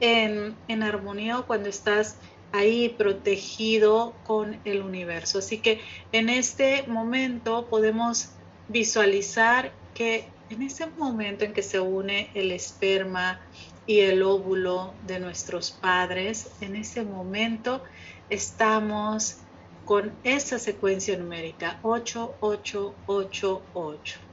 en, 0.00 0.56
en 0.68 0.82
armonía 0.82 1.38
o 1.38 1.46
cuando 1.46 1.68
estás 1.68 2.16
ahí 2.52 2.90
protegido 2.90 4.14
con 4.24 4.60
el 4.64 4.82
universo. 4.82 5.38
Así 5.38 5.58
que 5.58 5.80
en 6.12 6.28
este 6.28 6.84
momento 6.86 7.66
podemos 7.66 8.28
visualizar 8.68 9.72
que 9.94 10.26
en 10.50 10.62
ese 10.62 10.86
momento 10.86 11.44
en 11.44 11.52
que 11.52 11.62
se 11.62 11.80
une 11.80 12.30
el 12.34 12.52
esperma 12.52 13.40
y 13.86 14.00
el 14.00 14.22
óvulo 14.22 14.92
de 15.06 15.18
nuestros 15.18 15.70
padres, 15.70 16.50
en 16.60 16.76
ese 16.76 17.02
momento 17.02 17.82
estamos 18.30 19.38
con 19.84 20.12
esa 20.24 20.58
secuencia 20.58 21.16
numérica 21.16 21.78
8888. 21.82 24.31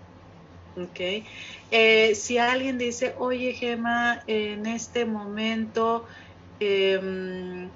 Okay. 0.80 1.26
Eh, 1.72 2.16
si 2.16 2.38
alguien 2.38 2.78
dice, 2.78 3.14
oye 3.18 3.54
Gema, 3.54 4.24
en 4.28 4.66
este 4.66 5.06
momento 5.06 6.06
em, 6.60 7.70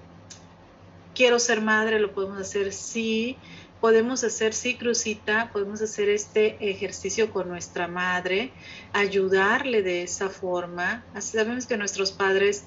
quiero 1.14 1.40
ser 1.40 1.62
madre, 1.62 2.00
lo 2.00 2.14
podemos 2.14 2.40
hacer 2.40 2.72
sí. 2.72 3.38
Podemos 3.82 4.24
hacer 4.24 4.54
sí, 4.54 4.78
Crucita, 4.78 5.50
podemos 5.52 5.82
hacer 5.82 6.08
este 6.08 6.70
ejercicio 6.70 7.30
con 7.32 7.50
nuestra 7.50 7.90
madre, 7.90 8.54
ayudarle 8.94 9.82
de 9.82 10.04
esa 10.04 10.30
forma. 10.30 11.04
Sabemos 11.20 11.68
que 11.68 11.76
nuestros 11.76 12.14
padres 12.14 12.64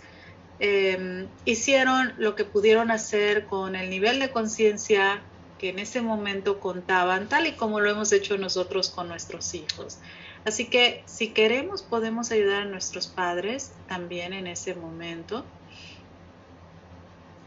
em, 0.58 1.26
hicieron 1.46 2.12
lo 2.18 2.34
que 2.34 2.44
pudieron 2.44 2.90
hacer 2.90 3.46
con 3.46 3.76
el 3.76 3.88
nivel 3.88 4.20
de 4.20 4.30
conciencia 4.30 5.22
que 5.58 5.70
en 5.70 5.78
ese 5.78 6.02
momento 6.02 6.60
contaban, 6.60 7.28
tal 7.28 7.46
y 7.46 7.52
como 7.52 7.80
lo 7.80 7.90
hemos 7.90 8.12
hecho 8.12 8.36
nosotros 8.36 8.90
con 8.90 9.08
nuestros 9.08 9.54
hijos. 9.54 9.98
Así 10.46 10.70
que 10.70 11.02
si 11.06 11.34
queremos 11.34 11.82
podemos 11.82 12.30
ayudar 12.30 12.62
a 12.62 12.66
nuestros 12.66 13.08
padres 13.08 13.72
también 13.88 14.32
en 14.32 14.46
ese 14.46 14.76
momento. 14.76 15.44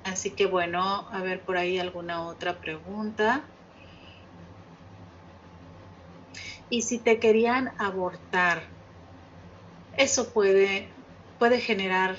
Así 0.03 0.31
que 0.31 0.45
bueno, 0.45 1.07
a 1.09 1.21
ver 1.21 1.45
por 1.45 1.55
ahí 1.55 1.79
alguna 1.79 2.27
otra 2.27 2.59
pregunta. 2.59 3.45
Y 6.69 6.81
si 6.81 6.99
te 6.99 7.19
querían 7.21 7.71
abortar, 7.77 8.63
eso 9.97 10.33
puede, 10.33 10.89
puede 11.37 11.61
generar 11.61 12.17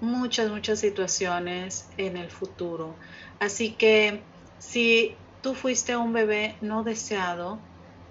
muchas, 0.00 0.50
muchas 0.50 0.80
situaciones 0.80 1.88
en 1.98 2.16
el 2.16 2.32
futuro. 2.32 2.96
Así 3.38 3.74
que 3.74 4.24
si 4.58 5.14
tú 5.40 5.54
fuiste 5.54 5.96
un 5.96 6.12
bebé 6.12 6.56
no 6.62 6.82
deseado, 6.82 7.60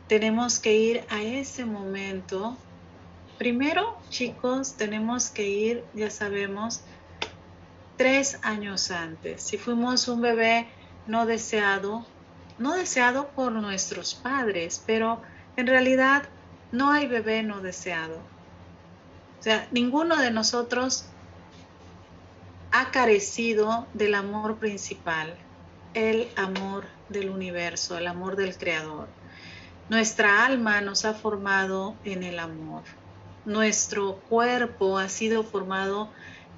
tenemos 0.07 0.59
que 0.59 0.75
ir 0.75 1.03
a 1.09 1.21
ese 1.21 1.65
momento. 1.65 2.57
Primero, 3.37 3.97
chicos, 4.09 4.75
tenemos 4.77 5.29
que 5.29 5.47
ir, 5.47 5.83
ya 5.93 6.09
sabemos, 6.09 6.81
tres 7.97 8.39
años 8.43 8.91
antes. 8.91 9.41
Si 9.41 9.57
fuimos 9.57 10.07
un 10.07 10.21
bebé 10.21 10.67
no 11.07 11.25
deseado, 11.25 12.05
no 12.57 12.75
deseado 12.75 13.29
por 13.29 13.51
nuestros 13.51 14.15
padres, 14.15 14.81
pero 14.85 15.21
en 15.57 15.67
realidad 15.67 16.23
no 16.71 16.91
hay 16.91 17.07
bebé 17.07 17.43
no 17.43 17.61
deseado. 17.61 18.17
O 19.39 19.43
sea, 19.43 19.67
ninguno 19.71 20.17
de 20.17 20.31
nosotros 20.31 21.05
ha 22.71 22.91
carecido 22.91 23.87
del 23.93 24.15
amor 24.15 24.57
principal, 24.57 25.35
el 25.93 26.27
amor 26.35 26.85
del 27.09 27.29
universo, 27.29 27.97
el 27.97 28.07
amor 28.07 28.35
del 28.35 28.57
Creador. 28.57 29.07
Nuestra 29.89 30.45
alma 30.45 30.81
nos 30.81 31.05
ha 31.05 31.13
formado 31.13 31.95
en 32.03 32.23
el 32.23 32.39
amor. 32.39 32.83
Nuestro 33.45 34.15
cuerpo 34.29 34.97
ha 34.97 35.09
sido 35.09 35.43
formado 35.43 36.11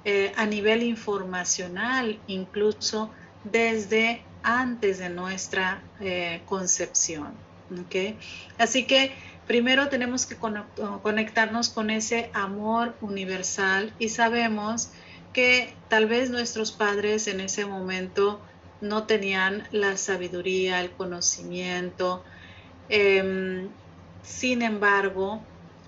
eh, 0.04 0.32
a 0.36 0.46
nivel 0.46 0.82
informacional, 0.82 2.18
incluso 2.26 3.10
desde 3.44 4.22
antes 4.42 4.98
de 4.98 5.10
nuestra 5.10 5.82
eh, 6.00 6.40
concepción. 6.46 7.34
Así 8.56 8.86
que 8.86 9.12
primero 9.46 9.88
tenemos 9.88 10.24
que 10.24 10.36
conectarnos 11.02 11.68
con 11.68 11.90
ese 11.90 12.30
amor 12.32 12.94
universal 13.00 13.92
y 13.98 14.08
sabemos 14.08 14.90
que 15.32 15.74
tal 15.88 16.06
vez 16.06 16.30
nuestros 16.30 16.72
padres 16.72 17.28
en 17.28 17.40
ese 17.40 17.66
momento 17.66 18.40
no 18.80 19.04
tenían 19.04 19.64
la 19.70 19.96
sabiduría, 19.96 20.80
el 20.80 20.90
conocimiento. 20.92 22.24
Em, 22.88 23.68
sin 24.22 24.62
embargo, 24.62 25.40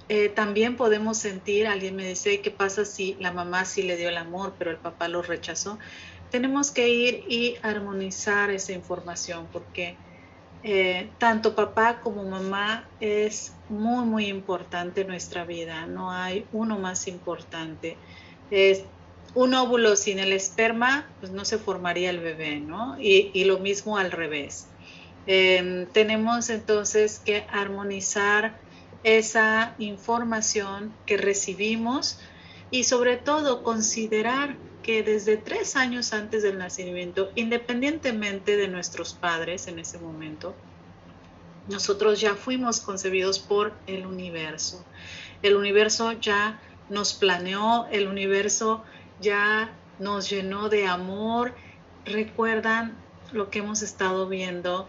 eh, 0.09 0.29
también 0.29 0.77
podemos 0.77 1.19
sentir, 1.19 1.67
alguien 1.67 1.97
me 1.97 2.07
dice, 2.07 2.41
¿qué 2.41 2.51
pasa 2.51 2.85
si 2.85 3.17
la 3.21 3.33
mamá 3.33 3.65
sí 3.65 3.83
le 3.83 3.97
dio 3.97 4.09
el 4.09 4.17
amor, 4.17 4.55
pero 4.59 4.71
el 4.71 4.79
papá 4.79 5.09
lo 5.09 5.23
rechazó? 5.23 5.79
Tenemos 6.31 6.71
que 6.71 6.89
ir 6.89 7.25
y 7.29 7.57
armonizar 7.63 8.51
esa 8.51 8.73
información 8.73 9.49
porque 9.53 9.97
eh, 10.63 11.11
tanto 11.19 11.55
papá 11.55 12.01
como 12.01 12.25
mamá 12.25 12.89
es 13.01 13.53
muy, 13.69 14.05
muy 14.05 14.27
importante 14.27 15.03
en 15.03 15.09
nuestra 15.09 15.45
vida. 15.45 15.87
No 15.87 16.11
hay 16.13 16.47
uno 16.53 16.79
más 16.79 17.09
importante. 17.09 17.97
Es, 18.51 18.85
un 19.35 19.55
óvulo 19.55 19.97
sin 19.97 20.19
el 20.19 20.33
esperma, 20.33 21.07
pues 21.21 21.33
no 21.33 21.45
se 21.45 21.59
formaría 21.59 22.11
el 22.11 22.19
bebé, 22.19 22.61
¿no? 22.61 22.97
Y, 23.01 23.45
lo 23.45 23.59
mismo 23.59 23.97
al 23.97 24.11
revés. 24.11 24.70
Em, 25.27 25.87
tenemos 25.87 26.51
entonces 26.51 27.21
que 27.25 27.45
armonizar 27.51 28.59
esa 29.05 29.75
información 29.79 30.93
que 31.07 31.17
recibimos 31.17 32.19
y 32.71 32.85
sobre 32.85 33.17
todo 33.17 33.63
considerar 33.63 34.57
que 34.83 35.03
desde 35.03 35.37
tres 35.37 35.77
años 35.77 36.13
antes 36.13 36.43
del 36.43 36.59
nacimiento, 36.59 37.31
independientemente 37.35 38.57
de 38.57 38.69
nuestros 38.69 39.13
padres 39.15 39.67
en 39.69 39.79
ese 39.79 39.99
momento, 39.99 40.55
nosotros 41.69 42.21
ya 42.21 42.35
fuimos 42.35 42.81
concebidos 42.81 43.39
por 43.39 43.73
el 43.87 44.07
universo. 44.07 44.85
El 45.43 45.57
universo 45.57 46.13
ya 46.13 46.61
nos 46.89 47.15
planeó, 47.15 47.87
el 47.93 48.09
universo 48.09 48.83
ya 49.21 49.73
nos 49.99 50.29
llenó 50.29 50.69
de 50.69 50.87
amor. 50.87 51.55
Recuerdan 52.05 52.97
lo 53.33 53.51
que 53.51 53.61
hemos 53.61 53.83
estado 53.83 54.29
viendo. 54.29 54.89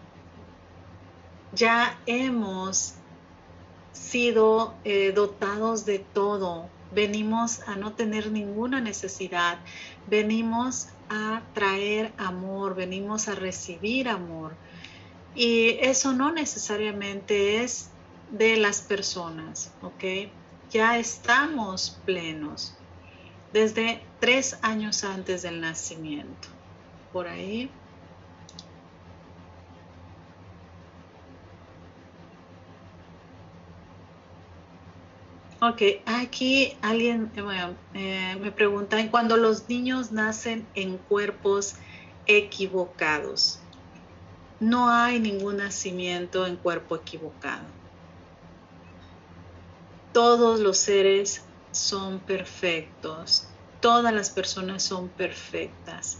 Ya 1.54 1.98
hemos 2.06 2.94
sido 3.92 4.74
eh, 4.84 5.12
dotados 5.14 5.84
de 5.84 5.98
todo. 5.98 6.68
Venimos 6.94 7.60
a 7.66 7.76
no 7.76 7.92
tener 7.92 8.30
ninguna 8.30 8.80
necesidad. 8.80 9.58
Venimos 10.08 10.88
a 11.08 11.42
traer 11.54 12.12
amor, 12.18 12.74
venimos 12.74 13.28
a 13.28 13.34
recibir 13.34 14.08
amor. 14.08 14.54
Y 15.34 15.78
eso 15.80 16.12
no 16.12 16.32
necesariamente 16.32 17.62
es 17.62 17.90
de 18.30 18.56
las 18.56 18.80
personas, 18.80 19.72
¿ok? 19.82 20.30
Ya 20.70 20.98
estamos 20.98 21.98
plenos 22.04 22.74
desde 23.52 24.02
tres 24.20 24.58
años 24.62 25.04
antes 25.04 25.42
del 25.42 25.60
nacimiento. 25.60 26.48
Por 27.12 27.28
ahí. 27.28 27.70
Ok, 35.64 35.80
aquí 36.06 36.76
alguien 36.82 37.30
eh, 37.36 37.76
eh, 37.94 38.36
me 38.40 38.50
pregunta, 38.50 38.96
cuando 39.12 39.36
los 39.36 39.68
niños 39.68 40.10
nacen 40.10 40.66
en 40.74 40.98
cuerpos 40.98 41.76
equivocados, 42.26 43.60
no 44.58 44.90
hay 44.90 45.20
ningún 45.20 45.58
nacimiento 45.58 46.48
en 46.48 46.56
cuerpo 46.56 46.96
equivocado. 46.96 47.62
Todos 50.12 50.58
los 50.58 50.78
seres 50.78 51.44
son 51.70 52.18
perfectos, 52.18 53.46
todas 53.80 54.12
las 54.12 54.30
personas 54.30 54.82
son 54.82 55.10
perfectas. 55.10 56.18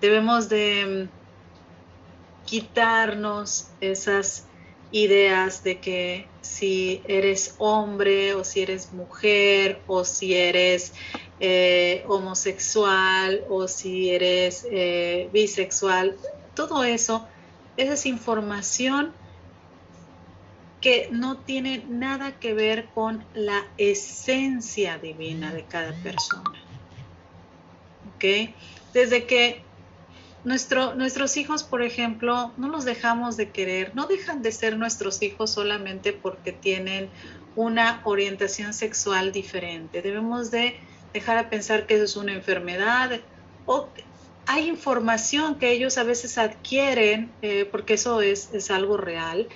Debemos 0.00 0.48
de 0.48 1.08
mm, 1.08 2.44
quitarnos 2.44 3.68
esas 3.80 4.49
ideas 4.92 5.62
de 5.62 5.78
que 5.78 6.26
si 6.40 7.02
eres 7.06 7.54
hombre 7.58 8.34
o 8.34 8.44
si 8.44 8.62
eres 8.62 8.92
mujer 8.92 9.80
o 9.86 10.04
si 10.04 10.34
eres 10.34 10.92
eh, 11.38 12.04
homosexual 12.08 13.44
o 13.48 13.68
si 13.68 14.10
eres 14.10 14.66
eh, 14.70 15.28
bisexual, 15.32 16.16
todo 16.54 16.84
eso, 16.84 17.26
esa 17.76 17.94
es 17.94 18.06
información 18.06 19.12
que 20.80 21.08
no 21.12 21.38
tiene 21.38 21.84
nada 21.88 22.38
que 22.38 22.54
ver 22.54 22.86
con 22.94 23.24
la 23.34 23.66
esencia 23.76 24.98
divina 24.98 25.52
de 25.52 25.64
cada 25.64 25.92
persona. 26.02 26.58
¿Ok? 28.14 28.54
Desde 28.92 29.26
que 29.26 29.62
nuestro, 30.44 30.94
nuestros 30.94 31.36
hijos, 31.36 31.62
por 31.62 31.82
ejemplo, 31.82 32.52
no 32.56 32.68
los 32.68 32.84
dejamos 32.84 33.36
de 33.36 33.50
querer, 33.50 33.92
no 33.94 34.06
dejan 34.06 34.42
de 34.42 34.52
ser 34.52 34.78
nuestros 34.78 35.22
hijos 35.22 35.50
solamente 35.50 36.12
porque 36.12 36.52
tienen 36.52 37.10
una 37.56 38.00
orientación 38.04 38.72
sexual 38.72 39.32
diferente. 39.32 40.02
Debemos 40.02 40.50
de 40.50 40.76
dejar 41.12 41.44
de 41.44 41.50
pensar 41.50 41.86
que 41.86 41.94
eso 41.94 42.04
es 42.04 42.16
una 42.16 42.32
enfermedad 42.32 43.20
o 43.66 43.88
hay 44.46 44.68
información 44.68 45.56
que 45.56 45.70
ellos 45.70 45.98
a 45.98 46.02
veces 46.02 46.38
adquieren, 46.38 47.30
eh, 47.42 47.68
porque 47.70 47.94
eso 47.94 48.20
es, 48.20 48.50
es 48.52 48.70
algo 48.70 48.96
real, 48.96 49.48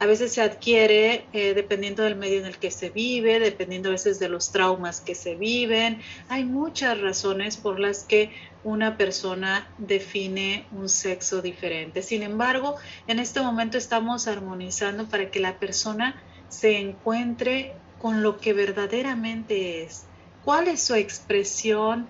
a 0.00 0.06
veces 0.06 0.32
se 0.32 0.42
adquiere 0.42 1.24
eh, 1.32 1.54
dependiendo 1.54 2.04
del 2.04 2.14
medio 2.14 2.38
en 2.38 2.46
el 2.46 2.56
que 2.56 2.70
se 2.70 2.90
vive, 2.90 3.40
dependiendo 3.40 3.88
a 3.88 3.92
veces 3.92 4.20
de 4.20 4.28
los 4.28 4.52
traumas 4.52 5.00
que 5.00 5.14
se 5.16 5.34
viven. 5.34 6.00
Hay 6.28 6.44
muchas 6.44 7.00
razones 7.00 7.56
por 7.56 7.80
las 7.80 8.04
que 8.04 8.30
una 8.68 8.96
persona 8.96 9.68
define 9.78 10.66
un 10.72 10.88
sexo 10.88 11.42
diferente. 11.42 12.02
Sin 12.02 12.22
embargo, 12.22 12.76
en 13.06 13.18
este 13.18 13.40
momento 13.40 13.78
estamos 13.78 14.26
armonizando 14.26 15.08
para 15.08 15.30
que 15.30 15.40
la 15.40 15.58
persona 15.58 16.20
se 16.48 16.78
encuentre 16.78 17.74
con 18.00 18.22
lo 18.22 18.38
que 18.38 18.52
verdaderamente 18.52 19.82
es. 19.82 20.04
¿Cuál 20.44 20.68
es 20.68 20.82
su 20.82 20.94
expresión 20.94 22.08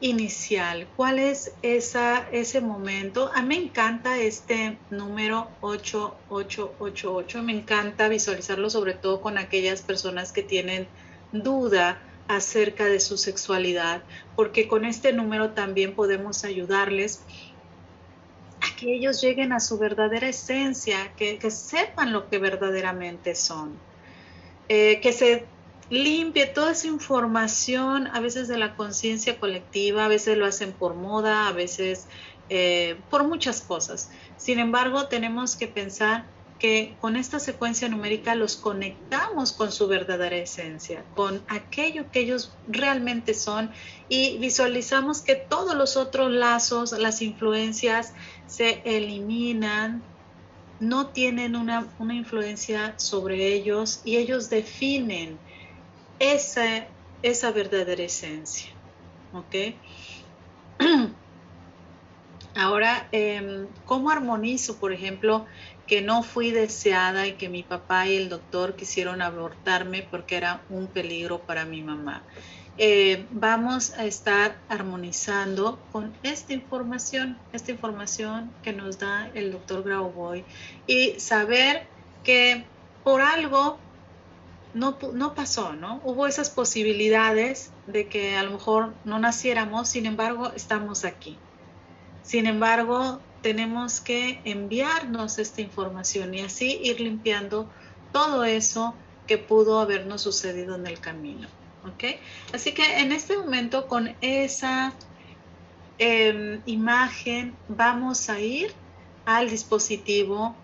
inicial. 0.00 0.86
¿Cuál 0.96 1.18
es 1.18 1.52
esa, 1.62 2.26
ese 2.32 2.60
momento? 2.60 3.30
A 3.34 3.42
mí 3.42 3.48
me 3.48 3.64
encanta 3.64 4.18
este 4.18 4.78
número 4.90 5.48
8888. 5.60 7.42
Me 7.42 7.52
encanta 7.52 8.08
visualizarlo 8.08 8.70
sobre 8.70 8.94
todo 8.94 9.20
con 9.20 9.36
aquellas 9.36 9.82
personas 9.82 10.32
que 10.32 10.42
tienen 10.42 10.88
duda 11.32 12.00
acerca 12.30 12.86
de 12.86 13.00
su 13.00 13.16
sexualidad, 13.16 14.02
porque 14.36 14.68
con 14.68 14.84
este 14.84 15.12
número 15.12 15.50
también 15.50 15.94
podemos 15.94 16.44
ayudarles 16.44 17.22
a 18.60 18.76
que 18.76 18.94
ellos 18.94 19.20
lleguen 19.20 19.52
a 19.52 19.58
su 19.58 19.78
verdadera 19.78 20.28
esencia, 20.28 21.12
que, 21.16 21.38
sepan 21.50 22.12
lo 22.12 22.28
que 22.28 22.38
verdaderamente 22.38 23.34
son, 23.34 23.76
eh, 24.68 25.00
que 25.00 25.12
se 25.12 25.44
limpie 25.90 26.46
toda 26.46 26.70
esa 26.70 26.86
información, 26.86 28.06
a 28.06 28.20
veces 28.20 28.46
de 28.46 28.58
la 28.58 28.76
conciencia 28.76 29.40
colectiva, 29.40 30.04
a 30.04 30.08
veces 30.08 30.38
lo 30.38 30.46
hacen 30.46 30.72
por 30.72 30.94
moda, 30.94 31.48
a 31.48 31.52
veces 31.52 32.06
eh, 32.48 32.96
por 33.10 33.24
muchas 33.24 33.60
cosas. 33.60 34.08
Sin 34.36 34.60
embargo, 34.60 35.08
tenemos 35.08 35.56
que 35.56 35.66
pensar 35.66 36.26
que 36.60 36.94
con 37.00 37.16
esta 37.16 37.40
secuencia 37.40 37.88
numérica 37.88 38.34
los 38.34 38.56
conectamos 38.56 39.52
con 39.52 39.72
su 39.72 39.88
verdadera 39.88 40.36
esencia, 40.36 41.02
con 41.16 41.42
aquello 41.48 42.10
que 42.12 42.20
ellos 42.20 42.52
realmente 42.68 43.32
son 43.32 43.72
y 44.08 44.36
visualizamos 44.38 45.22
que 45.22 45.36
todos 45.36 45.74
los 45.74 45.96
otros 45.96 46.30
lazos, 46.30 46.92
las 46.92 47.22
influencias 47.22 48.12
se 48.46 48.82
eliminan, 48.84 50.02
no 50.80 51.08
tienen 51.08 51.56
una, 51.56 51.88
influencia 52.12 52.94
sobre 52.98 53.54
ellos 53.54 54.02
y 54.04 54.18
ellos 54.18 54.50
definen 54.50 55.38
esa, 56.18 56.86
esa 57.22 57.52
verdadera 57.52 58.02
esencia. 58.02 58.70
¿Ok? 59.32 59.76
Ahora, 62.56 63.08
em, 63.12 63.68
¿cómo 63.86 64.10
armonizo, 64.10 64.78
por 64.78 64.92
ejemplo, 64.92 65.46
que 65.90 66.02
no 66.02 66.22
fui 66.22 66.52
deseada 66.52 67.26
y 67.26 67.32
que 67.32 67.48
mi 67.48 67.64
papá 67.64 68.06
y 68.06 68.16
el 68.16 68.28
doctor 68.28 68.76
quisieron 68.76 69.20
abortarme 69.22 70.06
porque 70.08 70.36
era 70.36 70.62
un 70.70 70.86
peligro 70.86 71.40
para 71.40 71.64
mi 71.64 71.82
mamá. 71.82 72.22
Eh, 72.78 73.26
vamos 73.32 73.92
a 73.98 74.04
estar 74.04 74.56
armonizando 74.68 75.80
con 75.90 76.12
esta 76.22 76.52
información, 76.52 77.36
esta 77.52 77.72
información 77.72 78.52
que 78.62 78.72
nos 78.72 79.00
da 79.00 79.30
el 79.34 79.50
doctor 79.50 79.82
Grauboy 79.82 80.44
y 80.86 81.18
saber 81.18 81.88
que 82.22 82.64
por 83.02 83.20
algo 83.20 83.76
no, 84.74 84.96
no 85.12 85.34
pasó, 85.34 85.72
¿no? 85.72 86.00
Hubo 86.04 86.28
esas 86.28 86.50
posibilidades 86.50 87.72
de 87.88 88.06
que 88.06 88.36
a 88.36 88.44
lo 88.44 88.52
mejor 88.52 88.94
no 89.04 89.18
naciéramos, 89.18 89.88
sin 89.88 90.06
embargo, 90.06 90.52
estamos 90.54 91.04
aquí. 91.04 91.36
Sin 92.22 92.46
embargo, 92.46 93.18
tenemos 93.42 94.00
que 94.00 94.40
enviarnos 94.44 95.38
esta 95.38 95.60
información 95.60 96.34
y 96.34 96.40
así 96.40 96.80
ir 96.82 97.00
limpiando 97.00 97.68
todo 98.12 98.44
eso 98.44 98.94
que 99.26 99.38
pudo 99.38 99.80
habernos 99.80 100.22
sucedido 100.22 100.76
en 100.76 100.86
el 100.86 101.00
camino. 101.00 101.48
¿ok? 101.84 102.04
Así 102.52 102.72
que 102.72 102.98
en 102.98 103.12
este 103.12 103.36
momento 103.36 103.86
con 103.86 104.14
esa 104.20 104.92
em, 105.98 106.60
imagen 106.66 107.54
vamos 107.68 108.28
a 108.28 108.40
ir 108.40 108.72
al 109.24 109.48
dispositivo 109.48 110.54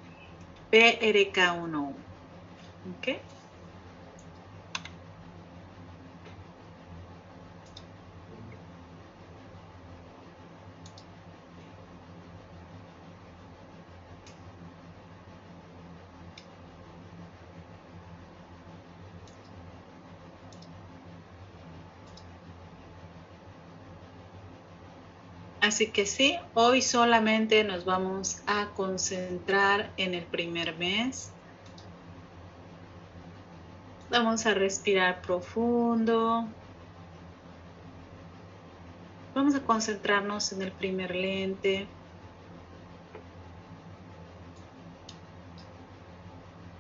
PRK1. 0.71 1.93
¿ok? 2.99 3.09
Así 25.67 25.89
que 25.89 26.07
sí, 26.07 26.39
hoy 26.55 26.81
solamente 26.81 27.65
nos 27.65 27.85
vamos 27.85 28.41
a 28.47 28.69
concentrar 28.77 29.91
en 29.97 30.15
el 30.15 30.23
primer 30.23 30.77
mes. 30.77 31.33
Vamos 34.09 34.47
a 34.47 34.55
respirar 34.55 35.23
profundo. 35.23 36.47
Vamos 39.35 39.57
a 39.57 39.61
concentrarnos 39.61 40.53
en 40.53 40.63
el 40.63 40.71
primer 40.71 41.17
lente. 41.17 41.89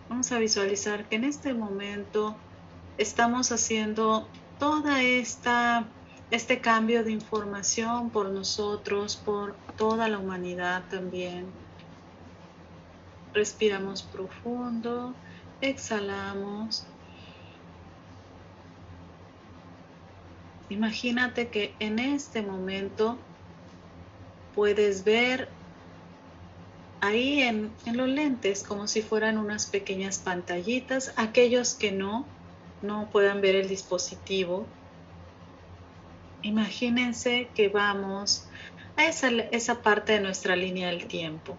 Vamos 0.08 0.30
a 0.30 0.38
visualizar 0.38 1.08
que 1.08 1.16
en 1.16 1.24
este 1.24 1.54
momento 1.54 2.36
estamos 2.98 3.50
haciendo 3.50 4.28
toda 4.60 5.02
esta 5.02 5.88
este 6.30 6.60
cambio 6.60 7.04
de 7.04 7.12
información 7.12 8.10
por 8.10 8.30
nosotros, 8.30 9.16
por 9.16 9.54
toda 9.76 10.08
la 10.08 10.18
humanidad 10.18 10.84
también. 10.90 11.46
Respiramos 13.32 14.02
profundo, 14.02 15.14
exhalamos. 15.60 16.86
Imagínate 20.68 21.48
que 21.48 21.74
en 21.78 21.98
este 21.98 22.42
momento 22.42 23.18
puedes 24.54 25.04
ver 25.04 25.48
ahí 27.00 27.42
en, 27.42 27.70
los 27.92 28.08
lentes 28.08 28.64
como 28.64 28.88
si 28.88 29.02
fueran 29.02 29.38
unas 29.38 29.66
pequeñas 29.66 30.18
pantallitas. 30.18 31.12
Aquellos 31.16 31.74
que 31.74 31.92
no, 31.92 32.26
no 32.82 33.08
puedan 33.12 33.40
ver 33.40 33.54
el 33.54 33.68
dispositivo, 33.68 34.66
Imagínense 36.46 37.48
que 37.56 37.68
vamos 37.68 38.46
a 38.96 39.04
esa, 39.06 39.30
esa 39.50 39.82
parte 39.82 40.12
de 40.12 40.20
nuestra 40.20 40.54
línea 40.54 40.86
del 40.86 41.08
tiempo. 41.08 41.56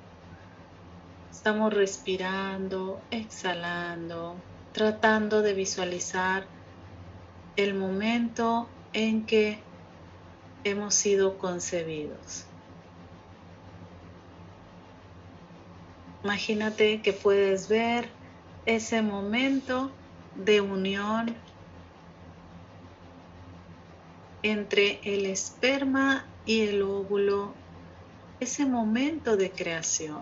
Estamos 1.30 1.74
respirando, 1.74 3.02
exhalando, 3.12 4.38
tratando 4.72 5.42
de 5.42 5.54
visualizar 5.54 6.46
el 7.58 7.74
momento 7.74 8.70
en 8.94 9.26
que 9.26 9.60
hemos 10.64 10.96
sido 10.96 11.38
concebidos. 11.38 12.46
Imagínate 16.24 17.02
que 17.02 17.12
puedes 17.12 17.68
ver 17.68 18.08
ese 18.66 19.02
momento 19.02 19.92
de 20.38 20.62
unión 20.62 21.36
entre 24.52 25.00
el 25.04 25.26
esperma 25.26 26.26
y 26.46 26.62
el 26.62 26.82
óvulo, 26.82 27.54
ese 28.40 28.66
momento 28.66 29.36
de 29.36 29.52
creación. 29.52 30.22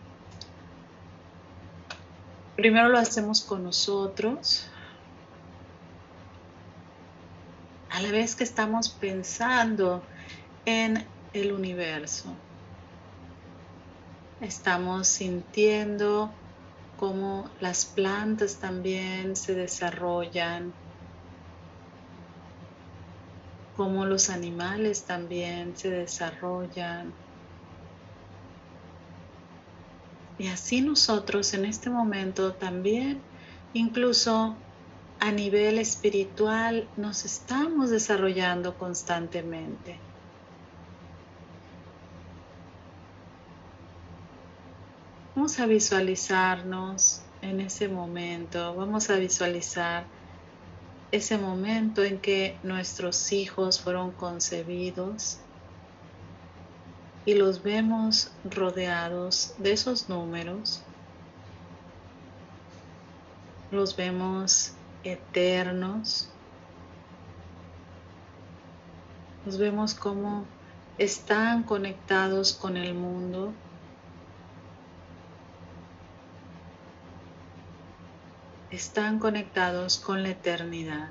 Primero 2.57 2.89
lo 2.89 2.99
hacemos 2.99 3.43
con 3.43 3.65
nosotros. 3.65 4.69
A 7.91 8.01
la 8.01 8.11
vez 8.11 8.37
que 8.37 8.45
estamos 8.45 8.89
pensando 8.89 10.03
en 10.65 11.05
el 11.33 11.53
universo. 11.53 12.35
Estamos 14.41 15.09
sintiendo 15.09 16.31
cómo 16.99 17.51
las 17.61 17.85
plantas 17.85 18.57
también 18.57 19.37
se 19.37 19.55
desarrollan, 19.55 20.73
cómo 23.77 24.05
los 24.05 24.31
animales 24.31 25.05
también 25.05 25.77
se 25.77 25.91
desarrollan. 25.91 27.13
Y 30.39 30.49
así 30.49 30.81
nosotros 30.81 31.55
en 31.55 31.65
este 31.65 31.91
momento 31.91 32.55
también, 32.55 33.21
incluso 33.75 34.57
a 35.21 35.31
nivel 35.31 35.79
espiritual, 35.79 36.89
nos 36.97 37.25
estamos 37.25 37.91
desarrollando 37.91 38.77
constantemente. 38.77 39.99
Vamos 45.35 45.61
a 45.61 45.67
visualizarnos 45.67 47.23
en 47.41 47.61
ese 47.61 47.89
momento, 47.89 48.75
vamos 48.75 49.11
a 49.11 49.17
visualizar 49.17 50.05
ese 51.13 51.37
momento 51.37 52.03
en 52.03 52.19
que 52.19 52.57
nuestros 52.63 53.33
hijos 53.33 53.79
fueron 53.79 54.13
concebidos 54.13 55.37
y 57.27 57.35
los 57.35 57.63
vemos 57.63 58.31
rodeados 58.45 59.55
de 59.59 59.73
esos 59.73 60.09
números. 60.09 60.83
Los 63.71 63.95
vemos 63.95 64.73
eternos. 65.05 66.29
Los 69.45 69.59
vemos 69.59 69.95
como 69.95 70.47
están 70.99 71.63
conectados 71.63 72.55
con 72.55 72.77
el 72.77 72.95
mundo 72.95 73.53
están 78.73 79.19
conectados 79.19 79.99
con 79.99 80.23
la 80.23 80.31
eternidad. 80.31 81.11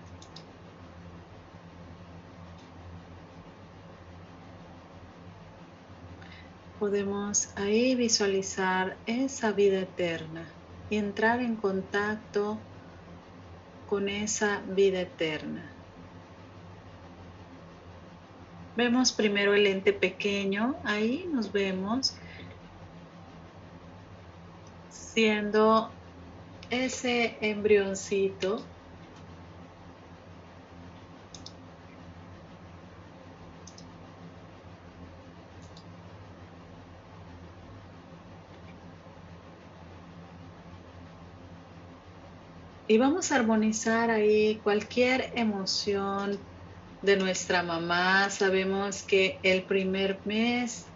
Podemos 6.80 7.56
ahí 7.56 7.94
visualizar 7.94 8.98
esa 9.06 9.52
vida 9.52 9.82
eterna 9.82 10.46
y 10.90 10.98
entrar 10.98 11.40
en 11.40 11.56
contacto 11.56 12.58
con 13.88 14.10
esa 14.10 14.62
vida 14.68 15.02
eterna. 15.02 15.64
Vemos 18.76 19.12
primero 19.12 19.54
el 19.54 19.68
ente 19.68 19.94
pequeño, 19.94 20.76
ahí 20.84 21.30
nos 21.32 21.52
vemos 21.52 22.16
siendo 24.90 25.92
ese 26.72 27.38
embrioncito 27.42 28.66
y 42.88 42.98
vamos 42.98 43.32
a 43.32 43.36
armonizar 43.36 44.10
ahí 44.10 44.62
cualquier 44.62 45.30
emoción 45.34 46.46
de 47.02 47.18
nuestra 47.18 47.64
mamá. 47.64 48.30
Sabemos 48.30 49.04
que 49.04 49.42
el 49.44 49.66
primer 49.66 50.22
mes 50.26 50.94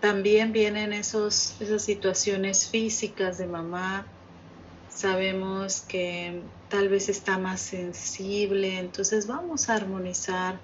también 0.00 0.52
vienen 0.52 0.92
esos, 0.92 1.60
esas 1.60 1.84
situaciones 1.84 2.68
físicas 2.68 3.38
de 3.38 3.46
mamá 3.46 4.11
sabemos 4.94 5.80
que 5.80 6.50
tal 6.68 6.88
vez 6.88 7.08
está 7.08 7.38
más 7.38 7.60
sensible, 7.60 8.78
entonces 8.78 9.26
vamos 9.26 9.68
a 9.68 9.74
armonizar 9.74 10.62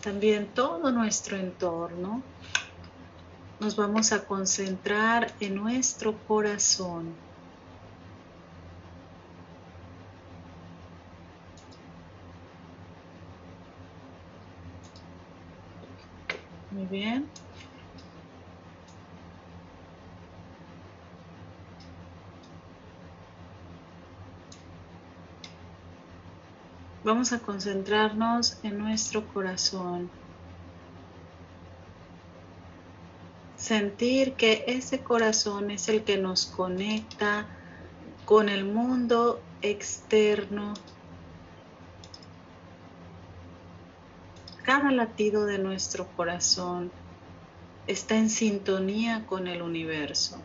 también 0.00 0.54
todo 0.54 0.92
nuestro 0.92 1.36
entorno. 1.36 2.24
Nos 3.58 3.74
vamos 3.76 4.12
a 4.12 4.26
concentrar 4.26 5.34
en 5.40 5.56
nuestro 5.56 6.22
corazón. 6.24 7.20
Muy 16.70 16.86
bien. 16.86 17.32
Vamos 27.06 27.32
a 27.32 27.38
concentrarnos 27.38 28.58
en 28.64 28.78
nuestro 28.78 29.28
corazón. 29.32 30.10
Sentir 33.56 34.34
que 34.34 34.64
ese 34.66 35.04
corazón 35.04 35.70
es 35.70 35.88
el 35.88 36.02
que 36.02 36.18
nos 36.18 36.46
conecta 36.46 37.46
con 38.24 38.48
el 38.48 38.64
mundo 38.64 39.40
externo. 39.62 40.74
Cada 44.64 44.90
latido 44.90 45.46
de 45.46 45.60
nuestro 45.60 46.08
corazón 46.16 46.90
está 47.86 48.16
en 48.16 48.30
sintonía 48.30 49.24
con 49.28 49.46
el 49.46 49.62
universo. 49.62 50.42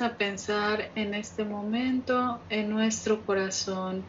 A 0.00 0.16
pensar 0.16 0.92
en 0.94 1.12
este 1.12 1.44
momento 1.44 2.44
en 2.50 2.70
nuestro 2.70 3.24
corazón, 3.26 4.04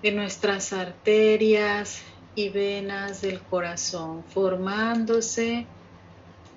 en 0.00 0.16
nuestras 0.16 0.72
arterias 0.72 2.02
y 2.34 2.48
venas 2.48 3.20
del 3.20 3.42
corazón, 3.42 4.24
formándose 4.30 5.66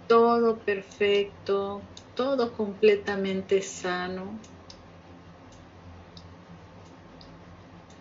todo 0.08 0.60
perfecto, 0.60 1.82
todo 2.14 2.54
completamente 2.54 3.62
sano. 3.62 4.40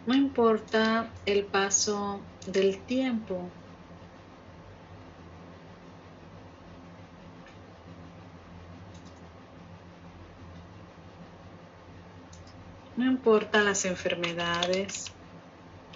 No 0.07 0.15
importa 0.15 1.11
el 1.27 1.47
paso 1.47 2.21
del 2.47 2.87
tiempo, 2.87 3.51
No 12.97 13.07
importa 13.07 13.63
las 13.65 13.85
enfermedades, 13.87 15.07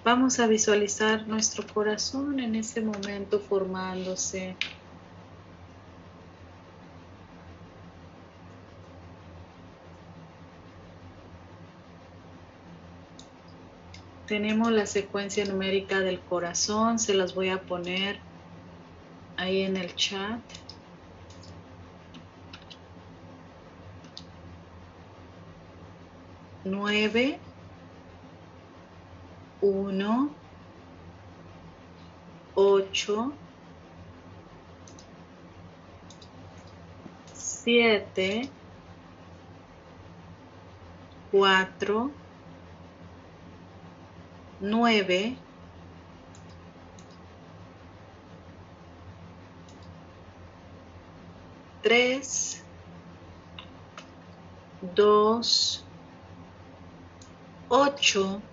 vamos 0.04 0.40
a 0.40 0.48
visualizar 0.48 1.28
nuestro 1.28 1.64
corazón 1.68 2.40
en 2.40 2.56
ese 2.56 2.80
momento 2.80 3.40
formándose. 3.40 4.58
Tenemos 14.26 14.72
la 14.72 14.86
secuencia 14.86 15.44
numérica 15.44 16.00
del 16.00 16.24
corazón, 16.24 16.98
se 16.98 17.14
las 17.14 17.32
voy 17.32 17.50
a 17.50 17.64
poner 17.64 18.24
ahí 19.36 19.62
en 19.62 19.76
el 19.76 19.94
chat. 19.94 20.42
9, 26.68 27.40
1, 29.62 30.30
8, 32.54 33.32
7, 37.32 38.50
4, 41.32 42.10
9, 44.60 45.36
3, 51.82 52.62
2, 54.94 55.87
ocho, 57.68 58.44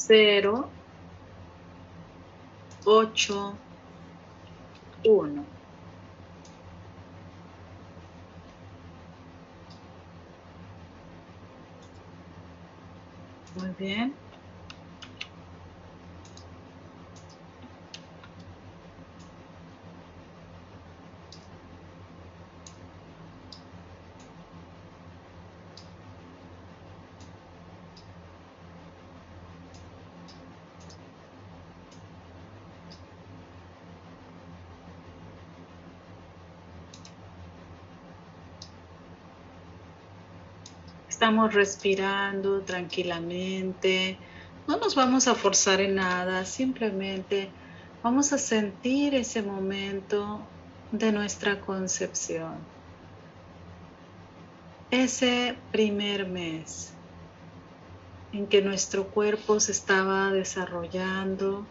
cero, 0.00 0.74
ocho, 2.84 3.36
uno. 5.04 5.48
Muy 13.54 13.72
bien. 13.74 14.20
Estamos 41.16 41.54
respirando 41.54 42.60
tranquilamente. 42.60 44.18
No 44.68 44.76
nos 44.76 44.94
vamos 44.94 45.28
a 45.28 45.34
forzar 45.34 45.80
en 45.80 45.94
nada, 45.94 46.44
simplemente 46.44 47.48
vamos 48.02 48.34
a 48.34 48.38
sentir 48.38 49.14
ese 49.14 49.40
momento 49.40 50.40
de 50.92 51.12
nuestra 51.12 51.58
concepción. 51.62 52.56
Ese 54.90 55.56
primer 55.72 56.28
mes 56.28 56.92
en 58.34 58.46
que 58.46 58.60
nuestro 58.60 59.06
cuerpo 59.06 59.58
se 59.58 59.72
estaba 59.72 60.30
desarrollando, 60.32 61.64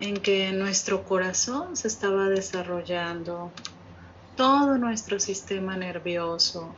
en 0.00 0.16
que 0.16 0.52
nuestro 0.52 1.04
corazón 1.04 1.76
se 1.76 1.88
estaba 1.88 2.30
desarrollando, 2.30 3.52
todo 4.36 4.78
nuestro 4.78 5.20
sistema 5.20 5.76
nervioso, 5.76 6.74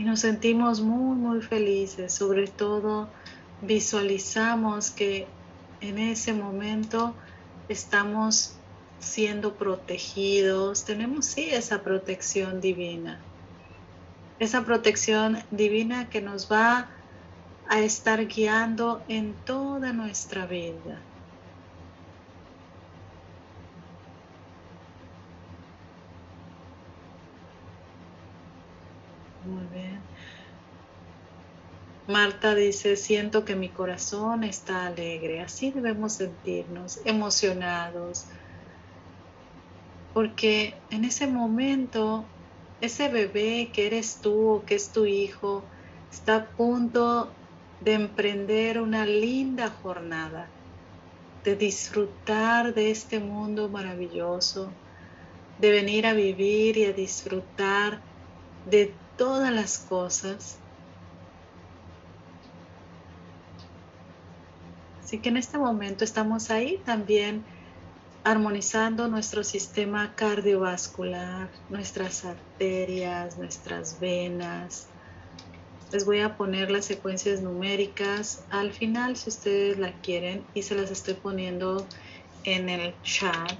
y 0.00 0.04
nos 0.04 0.20
sentimos 0.20 0.80
muy, 0.80 1.14
muy 1.14 1.42
felices. 1.42 2.14
Sobre 2.14 2.46
todo 2.46 3.12
visualizamos 3.60 4.90
que 4.90 5.36
en 5.78 5.98
ese 5.98 6.32
momento 6.32 7.18
estamos 7.68 8.62
siendo 8.98 9.58
protegidos, 9.58 10.86
tenemos 10.86 11.26
sí 11.26 11.50
esa 11.50 11.82
protección 11.82 12.62
divina, 12.62 13.20
esa 14.38 14.64
protección 14.64 15.36
divina 15.50 16.08
que 16.08 16.22
nos 16.22 16.50
va 16.50 16.90
a 17.66 17.80
estar 17.80 18.26
guiando 18.26 19.04
en 19.06 19.34
toda 19.44 19.92
nuestra 19.92 20.46
vida. 20.46 21.10
Muy 29.44 29.66
bien. 29.68 30.00
Marta 32.10 32.54
dice, 32.54 32.96
siento 32.96 33.44
que 33.44 33.54
mi 33.54 33.68
corazón 33.68 34.44
está 34.44 34.86
alegre. 34.86 35.40
Así 35.40 35.70
debemos 35.70 36.14
sentirnos, 36.14 37.00
emocionados. 37.04 38.26
Porque 40.12 40.74
en 40.90 41.04
ese 41.04 41.26
momento, 41.26 42.24
ese 42.80 43.08
bebé 43.08 43.70
que 43.72 43.86
eres 43.86 44.20
tú 44.20 44.48
o 44.48 44.64
que 44.64 44.74
es 44.74 44.92
tu 44.92 45.06
hijo, 45.06 45.62
está 46.10 46.36
a 46.36 46.50
punto 46.50 47.32
de 47.80 47.94
emprender 47.94 48.80
una 48.80 49.06
linda 49.06 49.68
jornada, 49.68 50.48
de 51.44 51.56
disfrutar 51.56 52.74
de 52.74 52.90
este 52.90 53.20
mundo 53.20 53.68
maravilloso, 53.68 54.70
de 55.60 55.70
venir 55.70 56.06
a 56.06 56.12
vivir 56.12 56.76
y 56.76 56.84
a 56.84 56.92
disfrutar 56.92 58.02
de 58.68 58.94
todas 59.16 59.52
las 59.52 59.78
cosas. 59.78 60.58
Así 65.10 65.18
que 65.18 65.30
en 65.30 65.38
este 65.38 65.58
momento 65.58 66.04
estamos 66.04 66.52
ahí 66.52 66.80
también 66.84 67.42
armonizando 68.22 69.08
nuestro 69.08 69.42
sistema 69.42 70.14
cardiovascular, 70.14 71.50
nuestras 71.68 72.24
arterias, 72.24 73.36
nuestras 73.36 73.98
venas. 73.98 74.86
Les 75.90 76.04
voy 76.04 76.20
a 76.20 76.36
poner 76.36 76.70
las 76.70 76.84
secuencias 76.84 77.40
numéricas 77.40 78.44
al 78.50 78.72
final 78.72 79.16
si 79.16 79.30
ustedes 79.30 79.80
la 79.80 79.90
quieren 79.94 80.44
y 80.54 80.62
se 80.62 80.76
las 80.76 80.92
estoy 80.92 81.14
poniendo 81.14 81.84
en 82.44 82.68
el 82.68 82.94
chat 83.02 83.58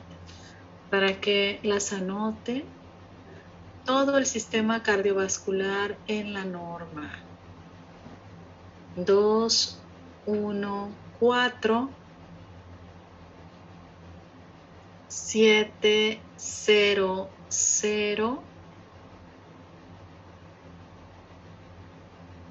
para 0.89 1.21
que 1.21 1.59
las 1.65 1.93
anoten 1.93 2.63
todo 3.85 4.19
el 4.19 4.27
sistema 4.27 4.85
cardiovascular 4.85 5.99
en 6.07 6.33
la 6.33 6.45
norma. 6.45 7.11
2, 8.95 9.81
1, 10.27 11.10
4, 11.21 11.91
7, 15.09 16.19
0, 16.39 17.29
0, 17.51 18.43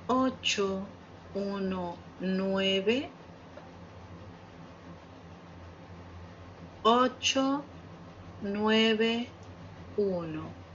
8, 0.07 0.87
1, 1.33 1.97
9, 2.21 3.09
8, 6.83 7.63
9, 8.41 9.27
1. 9.97 10.68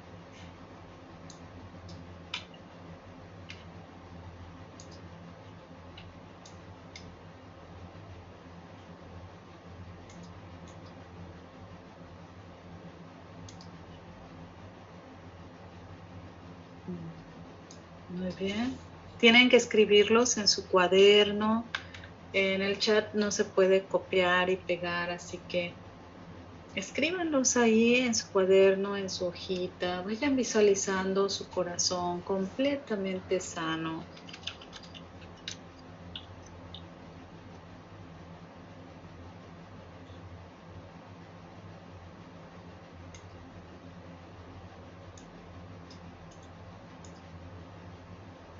Muy 18.24 18.32
bien. 18.32 18.80
Tienen 19.18 19.50
que 19.50 19.56
escribirlos 19.58 20.38
en 20.38 20.48
su 20.48 20.66
cuaderno. 20.66 21.70
En 22.32 22.62
el 22.62 22.78
chat 22.78 23.12
no 23.12 23.30
se 23.30 23.44
puede 23.44 23.86
copiar 23.86 24.48
y 24.48 24.56
pegar, 24.56 25.10
así 25.10 25.44
que 25.46 25.82
escríbanlos 26.74 27.58
ahí 27.58 27.96
en 27.96 28.14
su 28.14 28.30
cuaderno, 28.32 28.96
en 28.96 29.10
su 29.10 29.26
hojita. 29.26 30.00
Vayan 30.00 30.36
visualizando 30.36 31.28
su 31.28 31.50
corazón 31.50 32.22
completamente 32.22 33.40
sano. 33.40 34.10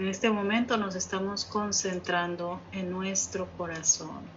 En 0.05 0.11
este 0.11 0.28
momento 0.30 0.76
nos 0.76 0.96
estamos 0.96 1.46
concentrando 1.46 2.66
en 2.72 2.90
nuestro 2.90 3.50
corazón. 3.50 4.34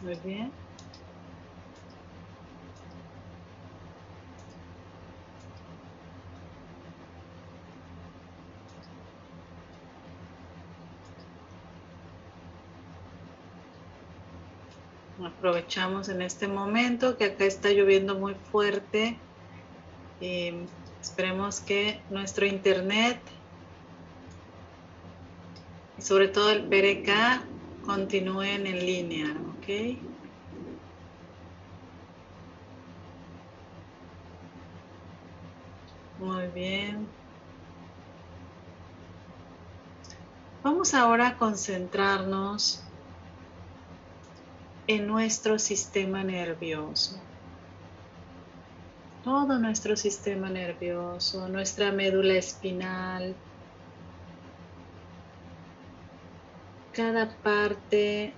Muy 0.00 0.16
bien. 0.16 0.52
Aprovechamos 15.42 16.08
en 16.08 16.22
este 16.22 16.46
momento 16.46 17.16
que 17.16 17.24
acá 17.24 17.44
está 17.46 17.70
lloviendo 17.70 18.14
muy 18.14 18.36
fuerte. 18.52 19.18
Y 20.20 20.52
esperemos 21.00 21.58
que 21.58 22.00
nuestro 22.10 22.46
internet 22.46 23.20
y 25.98 26.02
sobre 26.02 26.28
todo 26.28 26.52
el 26.52 26.68
BRK 26.68 27.42
continúen 27.84 28.68
en 28.68 28.86
línea, 28.86 29.36
¿ok? 29.58 29.98
Muy 36.20 36.46
bien. 36.54 37.08
Vamos 40.62 40.94
ahora 40.94 41.30
a 41.30 41.36
concentrarnos 41.36 42.84
nuestro 44.98 45.58
sistema 45.58 46.24
nervioso. 46.24 47.20
Todo 49.24 49.58
nuestro 49.58 49.96
sistema 49.96 50.50
nervioso, 50.50 51.48
nuestra 51.48 51.92
médula 51.92 52.34
espinal, 52.34 53.36
cada 56.92 57.30
parte 57.42 58.32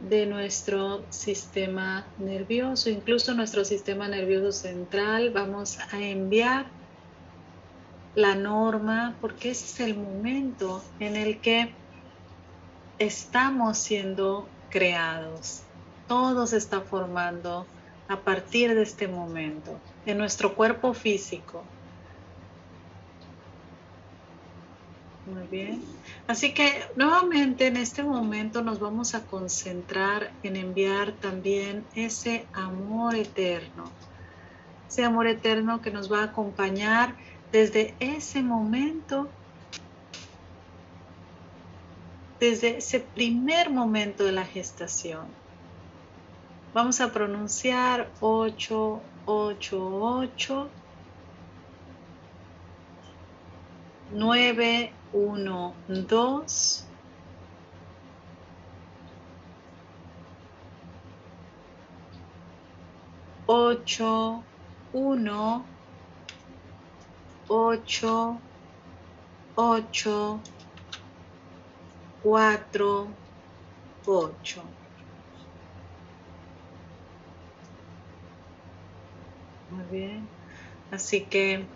de 0.00 0.26
nuestro 0.26 1.04
sistema 1.10 2.04
nervioso, 2.18 2.90
incluso 2.90 3.34
nuestro 3.34 3.64
sistema 3.64 4.08
nervioso 4.08 4.52
central. 4.52 5.30
Vamos 5.30 5.78
a 5.92 6.00
enviar 6.00 6.66
la 8.14 8.34
norma 8.34 9.16
porque 9.20 9.50
es 9.50 9.80
el 9.80 9.96
momento 9.96 10.82
en 11.00 11.16
el 11.16 11.40
que 11.40 11.72
estamos 12.98 13.78
siendo 13.78 14.46
creados. 14.74 15.62
Todo 16.08 16.48
se 16.48 16.56
está 16.56 16.80
formando 16.80 17.64
a 18.08 18.16
partir 18.16 18.74
de 18.74 18.82
este 18.82 19.06
momento, 19.06 19.78
en 20.04 20.18
nuestro 20.18 20.56
cuerpo 20.56 20.94
físico. 20.94 21.62
Muy 25.32 25.46
bien. 25.46 25.80
Así 26.26 26.52
que 26.52 26.82
nuevamente 26.96 27.68
en 27.68 27.76
este 27.76 28.02
momento 28.02 28.62
nos 28.62 28.80
vamos 28.80 29.14
a 29.14 29.24
concentrar 29.24 30.32
en 30.42 30.56
enviar 30.56 31.12
también 31.12 31.84
ese 31.94 32.44
amor 32.52 33.14
eterno. 33.14 33.84
Ese 34.88 35.04
amor 35.04 35.28
eterno 35.28 35.80
que 35.80 35.92
nos 35.92 36.12
va 36.12 36.22
a 36.22 36.24
acompañar 36.24 37.14
desde 37.52 37.94
ese 38.00 38.42
momento, 38.42 39.28
desde 42.44 42.76
ese 42.76 43.00
primer 43.00 43.70
momento 43.70 44.22
de 44.24 44.32
la 44.32 44.44
gestación. 44.44 45.26
Vamos 46.74 47.00
a 47.00 47.10
pronunciar 47.10 48.10
888 48.20 50.68
9 54.12 54.92
1, 55.12 55.74
2, 55.88 56.86
ocho, 63.46 64.42
uno, 64.92 65.64
ocho, 67.48 68.38
ocho, 69.56 70.40
cuatro, 72.24 73.20
ocho. 74.06 74.62
Muy 79.68 79.84
bien. 79.90 80.26
Así 80.90 81.26
que 81.28 81.66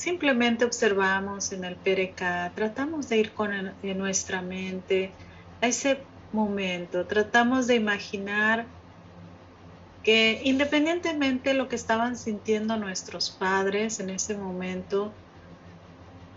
Simplemente 0.00 0.64
observamos 0.64 1.52
en 1.52 1.62
el 1.62 1.76
PRK, 1.76 2.54
tratamos 2.54 3.08
de 3.10 3.18
ir 3.18 3.34
con 3.34 3.52
en 3.52 3.98
nuestra 3.98 4.40
mente 4.40 5.14
a 5.60 5.66
ese 5.66 6.08
momento, 6.32 7.06
tratamos 7.06 7.66
de 7.66 7.74
imaginar 7.74 8.66
que 10.02 10.40
independientemente 10.44 11.50
de 11.50 11.56
lo 11.56 11.68
que 11.68 11.76
estaban 11.76 12.16
sintiendo 12.16 12.78
nuestros 12.78 13.30
padres 13.30 14.00
en 14.00 14.08
ese 14.08 14.38
momento, 14.38 15.20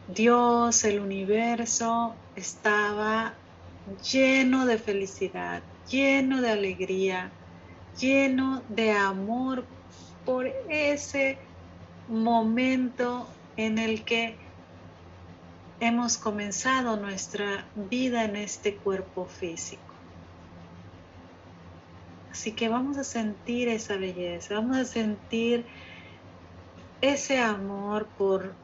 Dios, 0.08 0.84
el 0.84 1.00
universo, 1.00 2.16
estaba 2.36 3.34
lleno 4.12 4.66
de 4.66 4.78
felicidad, 4.78 5.62
lleno 5.90 6.42
de 6.42 6.52
alegría, 6.52 7.32
lleno 8.00 8.62
de 8.70 8.92
amor 8.92 9.66
por 10.26 10.48
ese 10.70 11.38
momento 12.08 13.28
en 13.56 13.78
el 13.78 14.04
que 14.04 14.36
hemos 15.80 16.18
comenzado 16.18 16.98
nuestra 16.98 17.66
vida 17.76 18.26
en 18.26 18.36
este 18.36 18.76
cuerpo 18.76 19.26
físico. 19.26 19.82
Así 22.32 22.52
que 22.54 22.68
vamos 22.68 22.98
a 22.98 23.04
sentir 23.04 23.70
esa 23.70 23.96
belleza, 23.96 24.56
vamos 24.56 24.78
a 24.78 24.86
sentir 24.86 25.66
ese 27.02 27.40
amor 27.40 28.08
por, 28.18 28.56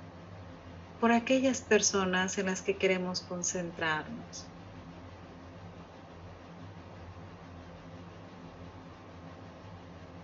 por 1.00 1.12
aquellas 1.12 1.62
personas 1.62 2.38
en 2.38 2.48
las 2.48 2.62
que 2.62 2.76
queremos 2.76 3.22
concentrarnos. 3.22 4.46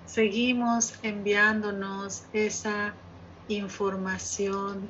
Seguimos 0.05 0.93
enviándonos 1.03 2.23
esa 2.31 2.93
información 3.47 4.87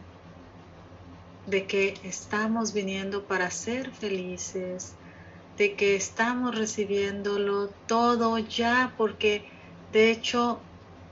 de 1.47 1.65
que 1.65 1.95
estamos 2.03 2.73
viniendo 2.73 3.23
para 3.23 3.49
ser 3.51 3.91
felices, 3.91 4.93
de 5.57 5.75
que 5.75 5.95
estamos 5.95 6.55
recibiéndolo 6.55 7.69
todo 7.87 8.37
ya, 8.37 8.93
porque 8.97 9.45
de 9.91 10.11
hecho 10.11 10.59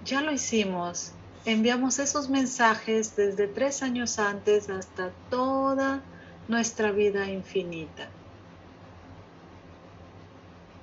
ya 0.06 0.22
lo 0.22 0.32
hicimos. 0.32 1.14
Enviamos 1.46 2.00
esos 2.00 2.30
mensajes 2.30 3.18
desde 3.18 3.48
tres 3.48 3.84
años 3.84 4.18
antes 4.18 4.70
hasta 4.70 5.12
toda 5.30 6.02
nuestra 6.48 6.91
vida 6.94 7.30
infinita. 7.30 8.10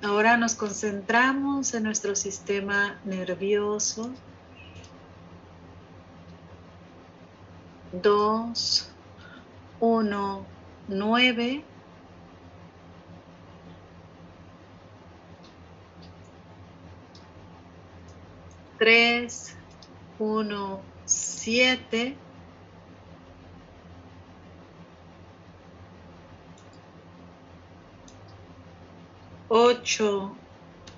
Ahora 0.03 0.37
nos 0.37 0.53
concentramos 0.53 1.73
en 1.73 1.83
nuestro 1.83 2.15
sistema 2.15 3.01
nervioso. 3.03 4.13
Dos, 7.91 8.95
uno, 9.79 10.45
nueve. 10.87 11.65
Tres, 18.77 19.60
uno, 20.27 20.89
siete. 21.05 22.23
Ocho, 29.49 30.41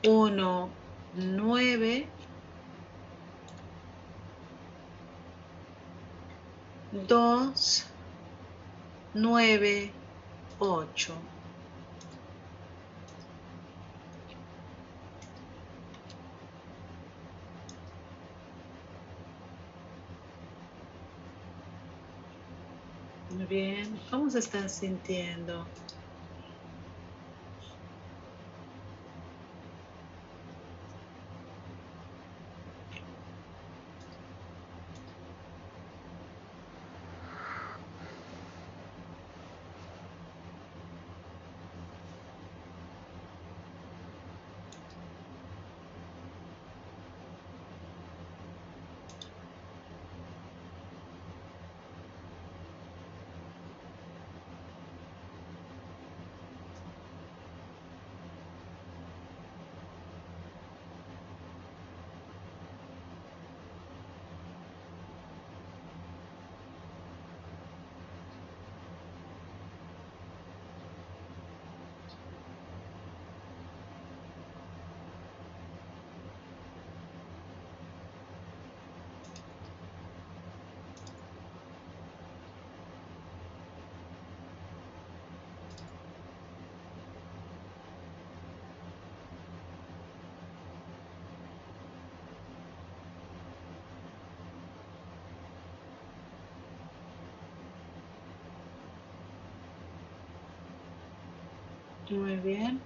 uno, 0.07 0.80
nueve. 1.11 2.15
Dos, 7.09 7.65
nueve, 9.13 9.99
ocho. 10.59 11.32
Bien, 23.54 24.01
¿cómo 24.10 24.32
se 24.32 24.39
están 24.39 24.68
sintiendo? 24.68 25.70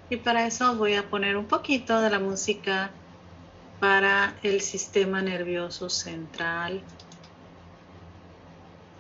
Y 0.10 0.18
para 0.18 0.48
eso 0.48 0.76
voy 0.76 0.94
a 0.94 1.10
poner 1.10 1.36
un 1.36 1.46
poquito 1.46 2.00
de 2.00 2.10
la 2.10 2.20
música 2.20 2.92
para 3.80 4.36
el 4.42 4.62
sistema 4.62 5.22
nervioso 5.22 5.90
central. 5.90 6.82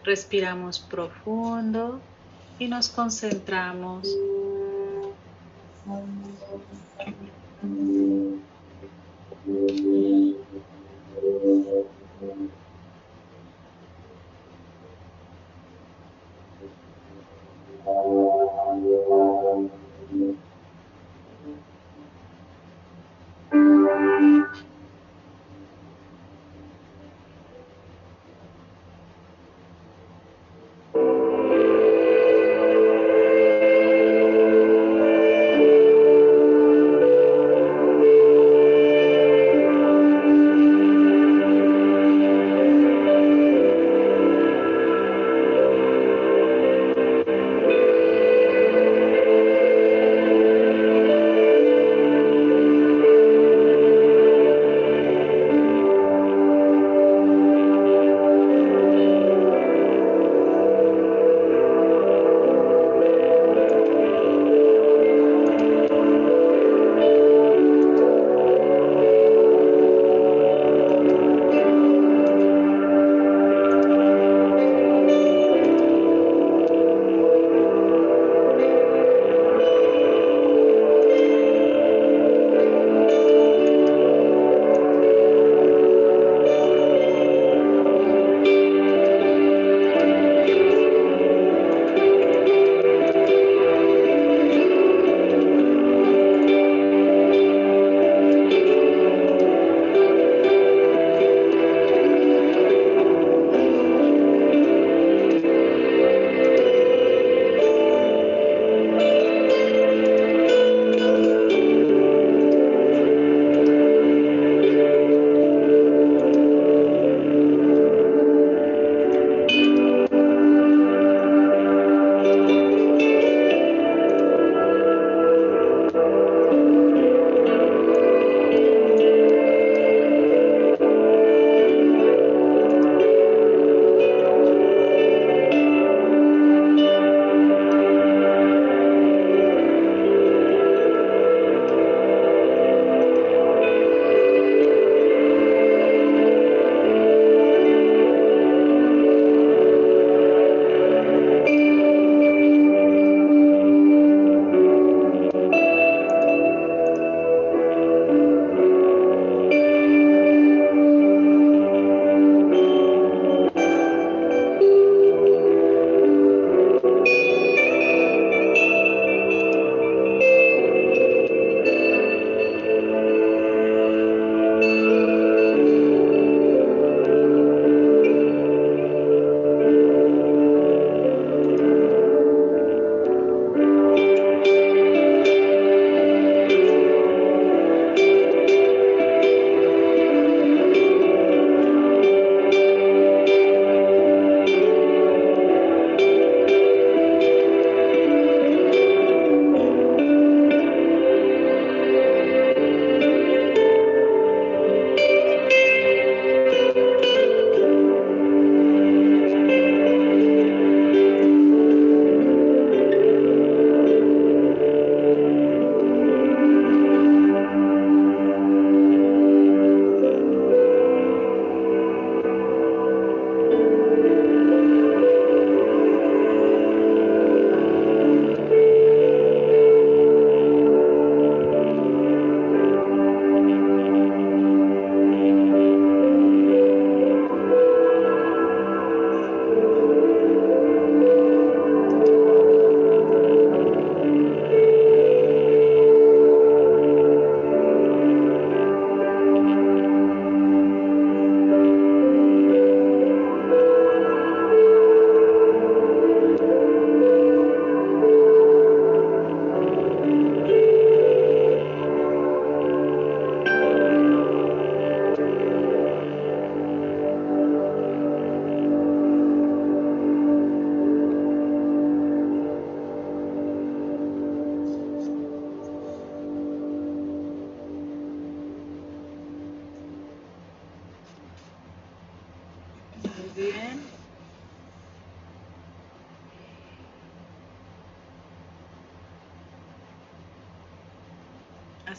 Respiramos 0.03 0.79
profundo 0.79 2.01
y 2.59 2.67
nos 2.67 2.89
concentramos. 2.89 4.07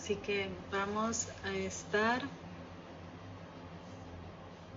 Así 0.09 0.17
que 0.17 0.49
vamos 0.73 1.29
a 1.45 1.55
estar 1.55 2.23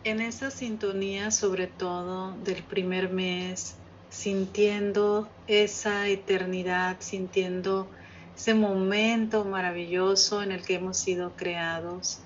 en 0.03 0.19
esa 0.19 0.51
sintonía 0.51 1.31
sobre 1.31 1.67
todo 1.67 2.35
del 2.43 2.61
primer 2.63 3.09
mes, 3.13 3.73
sintiendo 4.09 5.29
esa 5.47 6.09
eternidad, 6.09 6.97
sintiendo 6.99 7.89
ese 8.35 8.55
momento 8.55 9.45
maravilloso 9.45 10.43
en 10.43 10.51
el 10.51 10.65
que 10.65 10.73
hemos 10.73 10.97
sido 10.97 11.31
creados, 11.37 12.19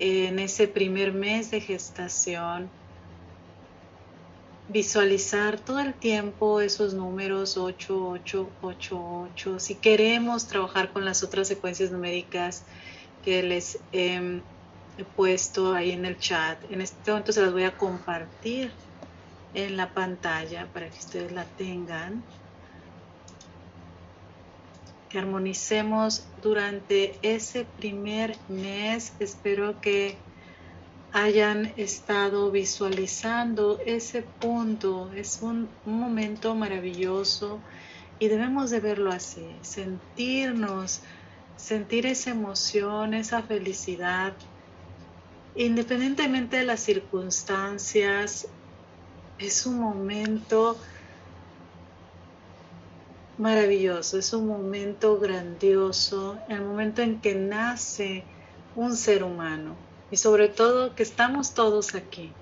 en 0.00 0.40
ese 0.40 0.66
primer 0.66 1.12
mes 1.12 1.52
de 1.52 1.60
gestación, 1.60 2.68
visualizar 4.72 5.58
todo 5.58 5.80
el 5.80 5.94
tiempo 5.94 6.60
esos 6.60 6.94
números 6.94 7.56
8888. 7.56 9.58
Si 9.58 9.74
queremos 9.74 10.46
trabajar 10.46 10.92
con 10.92 11.04
las 11.04 11.24
otras 11.24 11.48
secuencias 11.48 11.90
numéricas 11.90 12.62
que 13.24 13.42
les 13.42 13.80
he 13.92 14.40
puesto 15.16 15.74
ahí 15.74 15.90
en 15.90 16.06
el 16.06 16.18
chat, 16.18 16.62
en 16.70 16.82
este 16.82 17.10
momento 17.10 17.32
se 17.32 17.42
las 17.42 17.52
voy 17.52 17.64
a 17.64 17.76
compartir 17.76 18.70
en 19.54 19.76
la 19.76 19.92
pantalla 19.92 20.68
para 20.72 20.88
que 20.88 20.98
ustedes 20.98 21.32
la 21.32 21.44
tengan. 21.44 22.22
Que 25.08 25.18
armonicemos 25.18 26.24
durante 26.40 27.18
ese 27.22 27.64
primer 27.64 28.36
mes. 28.48 29.12
Espero 29.18 29.80
que 29.80 30.16
hayan 31.12 31.72
estado 31.76 32.50
visualizando 32.50 33.80
ese 33.84 34.22
punto. 34.22 35.10
Es 35.14 35.40
un, 35.42 35.68
momento 35.84 36.54
maravilloso 36.54 37.60
y 38.18 38.28
debemos 38.28 38.70
de 38.70 38.80
verlo 38.80 39.10
así, 39.10 39.46
sentirnos, 39.62 41.00
sentir 41.56 42.06
esa 42.06 42.30
emoción, 42.30 43.14
esa 43.14 43.42
felicidad, 43.42 44.34
independientemente 45.54 46.58
de 46.58 46.64
las 46.64 46.80
circunstancias, 46.80 48.46
es 49.38 49.64
un 49.64 49.78
momento 49.80 50.76
maravilloso, 53.38 54.18
es 54.18 54.34
un 54.34 54.46
momento 54.46 55.18
grandioso, 55.18 56.38
el 56.48 56.60
momento 56.60 57.00
en 57.00 57.20
que 57.22 57.34
nace 57.34 58.22
un 58.76 58.96
ser 58.96 59.24
humano 59.24 59.89
y 60.10 60.16
sobre 60.16 60.48
todo 60.48 60.94
que 60.94 61.02
estamos 61.02 61.54
todos 61.54 61.94
aquí. 61.94 62.32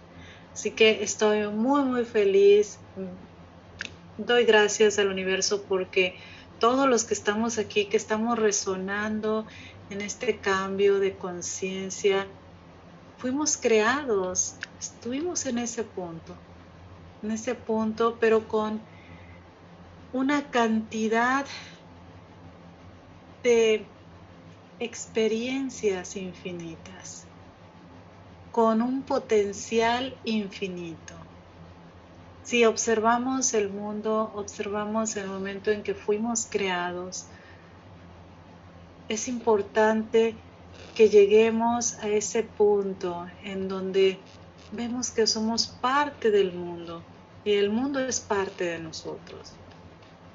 Así 0.53 0.71
que 0.71 1.03
estoy 1.03 1.47
muy, 1.49 1.83
muy 1.83 2.05
feliz. 2.05 2.79
Doy 4.17 4.45
gracias 4.45 4.99
al 4.99 5.09
universo 5.09 5.63
porque 5.63 6.17
todos 6.59 6.89
los 6.89 7.05
que 7.05 7.15
estamos 7.15 7.59
aquí, 7.59 7.85
que 7.85 7.97
estamos 7.97 8.39
resonando 8.39 9.47
en 9.91 10.01
este 10.01 10.39
cambio 10.39 10.99
de 10.99 11.17
conciencia, 11.17 12.27
fuimos 13.19 13.57
creados, 13.57 14.57
estuvimos 14.81 15.47
en 15.47 15.59
ese 15.59 15.85
punto, 15.85 16.35
en 17.23 17.31
ese 17.31 17.55
punto, 17.55 18.17
pero 18.19 18.49
con 18.49 18.81
una 20.13 20.51
cantidad 20.51 21.47
de 23.45 23.85
experiencias 24.81 26.17
infinitas 26.17 27.28
con 28.53 28.83
un 28.83 29.03
potencial 29.03 30.17
infinito. 30.25 31.15
Si 32.43 32.65
observamos 32.65 33.53
el 33.55 33.69
mundo, 33.69 34.33
observamos 34.35 35.17
el 35.17 35.27
momento 35.27 35.71
en 35.71 35.83
que 35.83 35.95
fuimos 35.95 36.47
creados, 36.49 37.27
es 39.09 39.29
importante 39.29 40.35
que 40.95 41.09
lleguemos 41.09 41.95
a 41.99 42.09
ese 42.09 42.43
punto 42.43 43.27
en 43.45 43.69
donde 43.69 44.19
vemos 44.73 45.11
que 45.11 45.27
somos 45.27 45.67
parte 45.67 46.31
del 46.31 46.53
mundo 46.53 47.03
y 47.45 47.53
el 47.53 47.71
mundo 47.71 48.01
es 48.01 48.21
parte 48.21 48.65
de 48.65 48.79
nosotros. 48.79 49.53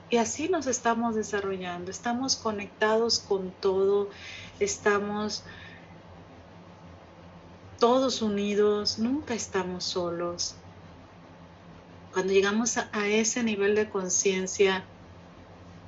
Y 0.09 0.17
así 0.17 0.49
nos 0.49 0.67
estamos 0.67 1.15
desarrollando, 1.15 1.89
estamos 1.89 2.35
conectados 2.35 3.19
con 3.19 3.51
todo, 3.51 4.09
estamos 4.59 5.43
todos 7.79 8.21
unidos, 8.21 8.99
nunca 8.99 9.33
estamos 9.33 9.83
solos. 9.83 10.55
Cuando 12.13 12.33
llegamos 12.33 12.77
a, 12.77 13.07
ese 13.07 13.43
nivel 13.43 13.75
de 13.75 13.89
conciencia, 13.89 14.83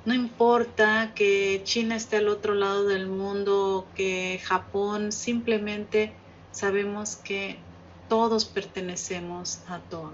no 0.04 0.14
importa 0.14 1.12
que 1.14 1.62
China 1.64 1.96
esté 1.96 2.16
al 2.16 2.28
otro 2.28 2.54
lado 2.54 2.84
del 2.84 3.06
mundo, 3.06 3.86
que 3.94 4.40
Japón, 4.44 5.12
simplemente 5.12 6.12
sabemos 6.52 7.16
que 7.16 7.58
todos 8.08 8.44
pertenecemos 8.44 9.60
a 9.68 9.78
todo. 9.78 10.12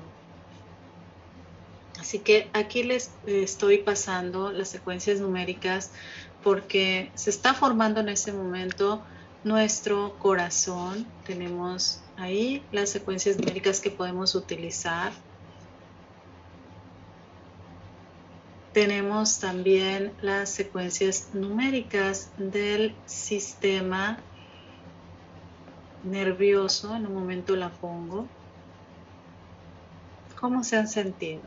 Así 1.99 2.18
que 2.18 2.49
aquí 2.53 2.83
les 2.83 3.11
estoy 3.27 3.79
pasando 3.79 4.51
las 4.51 4.68
secuencias 4.68 5.20
numéricas 5.20 5.93
porque 6.43 7.12
se 7.14 7.31
está 7.31 7.55
formando 7.55 8.01
en 8.01 8.09
ese 8.09 8.33
momento 8.33 9.03
nuestro 9.45 10.18
corazón. 10.18 11.07
Tenemos 11.26 12.01
ahí 12.16 12.64
las 12.72 12.90
secuencias 12.90 13.38
numéricas 13.38 13.80
que 13.80 13.90
podemos 13.90 14.34
utilizar. 14.34 15.12
Tenemos 18.72 19.38
también 19.38 20.12
las 20.22 20.49
secuencias 20.49 21.28
numéricas 21.34 22.30
del 22.38 22.95
sistema 23.05 24.18
nervioso. 26.05 26.95
En 26.97 27.07
un 27.07 27.14
momento 27.14 27.55
la 27.55 27.68
pongo. 27.70 28.26
¿Cómo 30.40 30.64
se 30.64 30.76
han 30.76 30.88
sentido? 30.88 31.43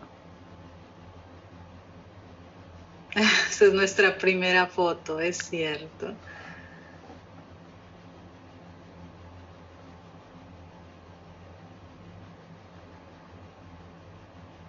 Esa 3.16 3.66
es 3.66 3.74
nuestra 3.74 4.18
primera 4.18 4.68
foto, 4.68 5.20
es 5.20 5.38
cierto. 5.38 6.14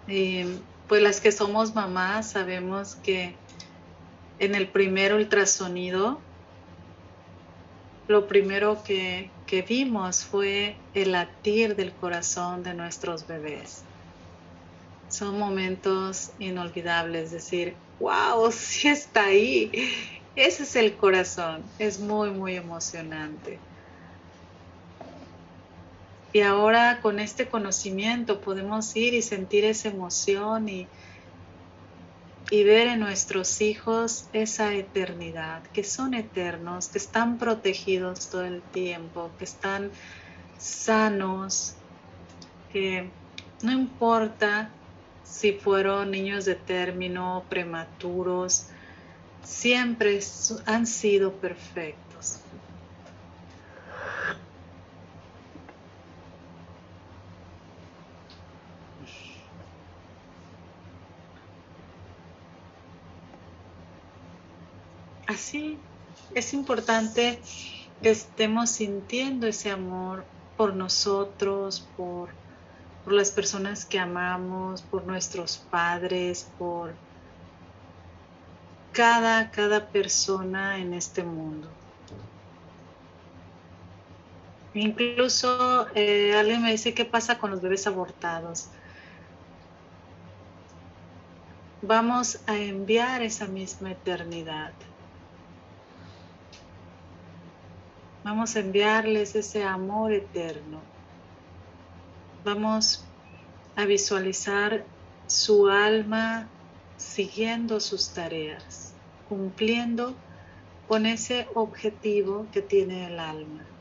Eh, 0.07 0.59
pues 0.87 1.01
las 1.01 1.19
que 1.19 1.31
somos 1.31 1.75
mamás 1.75 2.31
sabemos 2.31 2.95
que 2.95 3.35
en 4.39 4.55
el 4.55 4.69
primer 4.69 5.13
ultrasonido 5.13 6.21
lo 8.07 8.25
primero 8.27 8.83
que, 8.83 9.29
que 9.45 9.63
vimos 9.63 10.23
fue 10.23 10.77
el 10.93 11.11
latir 11.11 11.75
del 11.75 11.93
corazón 11.93 12.63
de 12.63 12.73
nuestros 12.73 13.27
bebés. 13.27 13.83
Son 15.09 15.37
momentos 15.37 16.31
inolvidables, 16.39 17.31
decir, 17.31 17.75
wow, 17.99 18.49
sí 18.51 18.87
está 18.87 19.25
ahí. 19.25 19.71
Ese 20.35 20.63
es 20.63 20.75
el 20.77 20.95
corazón, 20.95 21.63
es 21.79 21.99
muy, 21.99 22.29
muy 22.31 22.55
emocionante. 22.55 23.66
Y 26.33 26.41
ahora 26.41 26.99
con 27.01 27.19
este 27.19 27.47
conocimiento 27.47 28.41
podemos 28.41 28.95
ir 28.95 29.13
y 29.13 29.21
sentir 29.21 29.65
esa 29.65 29.89
emoción 29.89 30.67
y, 30.69 30.87
y 32.49 32.63
ver 32.63 32.87
en 32.87 32.99
nuestros 32.99 33.61
hijos 33.61 34.25
esa 34.33 34.73
eternidad, 34.73 35.63
que 35.73 35.83
son 35.83 36.13
eternos, 36.13 36.89
que 36.89 36.97
están 36.97 37.37
protegidos 37.37 38.29
todo 38.29 38.43
el 38.43 38.61
tiempo, 38.61 39.31
que 39.37 39.45
están 39.45 39.91
sanos, 40.57 41.75
que 42.71 43.09
no 43.63 43.71
importa 43.71 44.69
si 45.23 45.53
fueron 45.53 46.11
niños 46.11 46.45
de 46.45 46.55
término, 46.55 47.43
prematuros, 47.49 48.67
siempre 49.43 50.19
han 50.65 50.87
sido 50.87 51.33
perfectos. 51.33 52.06
Así 65.37 65.77
es 66.33 66.53
importante 66.53 67.39
que 68.01 68.09
estemos 68.09 68.71
sintiendo 68.71 69.45
ese 69.45 69.69
amor 69.69 70.25
por 70.57 70.73
nosotros, 70.73 71.87
por, 71.95 72.29
las 73.05 73.31
personas 73.31 73.85
que 73.85 73.99
amamos, 73.99 74.81
por 74.81 75.05
nuestros 75.05 75.59
padres, 75.71 76.49
por 76.57 76.93
cada, 78.91 79.49
cada 79.51 79.87
persona 79.87 80.79
en 80.79 80.93
este 80.93 81.23
mundo. 81.23 81.69
Incluso 84.73 85.87
eh, 85.95 86.35
alguien 86.35 86.63
me 86.63 86.71
dice 86.71 86.93
qué 86.93 87.05
pasa 87.05 87.37
con 87.37 87.51
los 87.51 87.61
bebés 87.61 87.87
abortados. 87.87 88.67
Vamos 91.81 92.41
a 92.47 92.57
enviar 92.57 93.21
esa 93.21 93.47
misma 93.47 93.91
eternidad 93.91 94.73
Vamos 98.27 98.57
a 98.57 98.59
enviarles 98.59 99.35
ese 99.35 99.63
amor 99.63 100.11
eterno. 100.11 100.81
Vamos 102.43 103.05
a 103.77 103.85
visualizar 103.85 104.83
su 105.27 105.69
alma 105.69 106.49
siguiendo 106.97 107.79
sus 107.79 108.13
tareas, 108.13 108.93
cumpliendo 109.29 110.13
con 110.89 111.05
ese 111.05 111.47
objetivo 111.55 112.45
que 112.51 112.61
tiene 112.61 113.07
el 113.07 113.17
alma. 113.17 113.76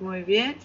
Muy 0.00 0.22
bien. 0.22 0.56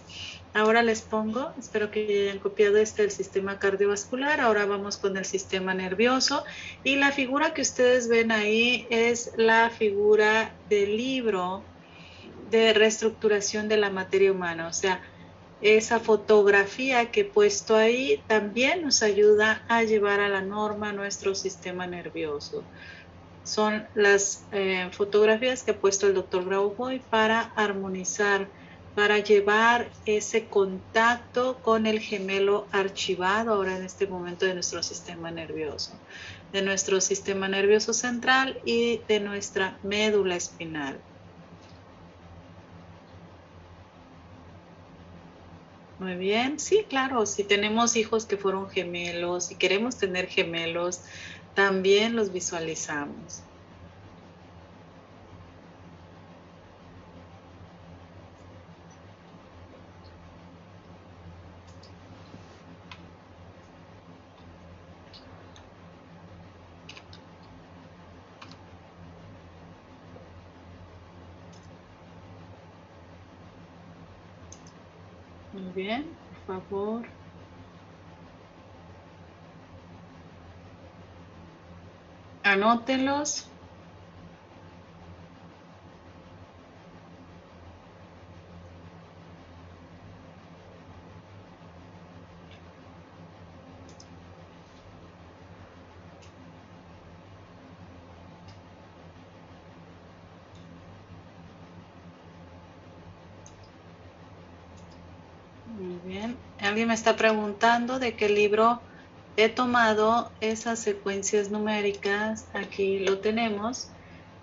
Ahora 0.54 0.84
les 0.84 1.02
pongo, 1.02 1.52
espero 1.58 1.90
que 1.90 2.28
hayan 2.28 2.38
copiado 2.38 2.78
este 2.78 3.04
el 3.04 3.10
sistema 3.10 3.58
cardiovascular. 3.58 4.40
Ahora 4.40 4.68
vamos 4.68 4.98
con 4.98 5.18
el 5.18 5.26
sistema 5.26 5.74
nervioso. 5.74 6.44
Y 6.84 6.98
la 6.98 7.12
figura 7.12 7.56
que 7.56 7.64
ustedes 7.64 8.08
ven 8.08 8.32
ahí 8.32 8.86
es 8.92 9.32
la 9.36 9.72
figura 9.72 10.54
del 10.70 10.96
libro 10.96 11.64
de 12.52 12.74
reestructuración 12.74 13.68
de 13.68 13.78
la 13.78 13.90
materia 13.90 14.32
humana. 14.32 14.68
O 14.68 14.74
sea, 14.74 15.02
esa 15.64 16.00
fotografía 16.00 17.10
que 17.10 17.22
he 17.22 17.26
puesto 17.26 17.76
ahí 17.76 18.22
también 18.28 18.84
nos 18.84 19.02
ayuda 19.02 19.64
a 19.68 19.82
llevar 19.82 20.20
a 20.20 20.30
la 20.30 20.42
norma 20.42 20.94
nuestro 20.94 21.34
sistema 21.34 21.88
nervioso. 21.88 22.64
Son 23.44 23.88
las 23.96 24.46
eh, 24.52 24.90
fotografías 24.92 25.64
que 25.64 25.72
ha 25.72 25.78
puesto 25.78 26.06
el 26.06 26.14
doctor 26.14 26.46
Grauboy 26.46 27.00
para 27.10 27.42
armonizar 27.56 28.48
para 28.94 29.20
llevar 29.20 29.92
ese 30.06 30.50
contacto 30.50 31.62
con 31.62 31.88
el 31.88 32.00
gemelo 32.00 32.68
archivado 32.72 33.54
ahora 33.54 33.78
en 33.78 33.84
este 33.84 34.08
momento 34.08 34.46
de 34.46 34.54
nuestro 34.54 34.84
sistema 34.84 35.32
nervioso, 35.32 36.00
de 36.52 36.62
nuestro 36.62 37.02
sistema 37.02 37.48
nervioso 37.48 37.94
central 37.94 38.60
y 38.66 39.04
de 39.08 39.20
nuestra 39.20 39.80
médula 39.82 40.36
espinal. 40.36 41.04
Muy 45.98 46.16
bien, 46.16 46.60
sí, 46.60 46.86
claro, 46.90 47.26
si 47.26 47.46
tenemos 47.46 47.96
hijos 47.96 48.26
que 48.26 48.38
fueron 48.38 48.70
gemelos 48.70 49.52
y 49.52 49.58
queremos 49.58 49.98
tener 49.98 50.28
gemelos, 50.28 51.02
también 51.54 52.16
los 52.16 52.32
visualizamos. 52.32 53.53
Bien, 75.74 76.20
por 76.30 76.38
favor. 76.46 77.10
Anótenlos. 82.52 83.32
Muy 105.66 106.00
bien. 106.00 106.42
Me 106.86 106.94
está 106.94 107.16
preguntando 107.16 107.98
de 107.98 108.16
qué 108.16 108.28
libro 108.28 108.82
he 109.38 109.48
tomado 109.48 110.32
esas 110.42 110.80
secuencias 110.80 111.50
numéricas. 111.50 112.46
Aquí 112.54 113.00
lo 113.00 113.20
tenemos. 113.20 113.88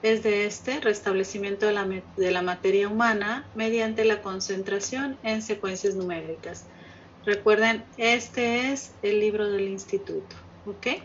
Es 0.03 0.23
de 0.23 0.47
este, 0.47 0.81
restablecimiento 0.81 1.67
de 1.67 1.73
la, 1.73 1.87
de 2.17 2.31
la 2.31 2.41
materia 2.41 2.89
humana 2.89 3.47
mediante 3.55 4.07
la 4.07 4.23
concentración 4.23 5.19
en 5.23 5.43
secuencias 5.43 5.97
numéricas. 5.97 6.65
Recuerden, 7.27 7.85
este 7.99 8.73
es 8.73 8.93
el 9.03 9.21
libro 9.21 9.51
del 9.51 9.69
instituto. 9.69 10.35
¿Ok? 10.65 11.03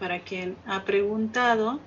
Para 0.00 0.20
quien 0.20 0.56
ha 0.66 0.84
preguntado, 0.84 1.78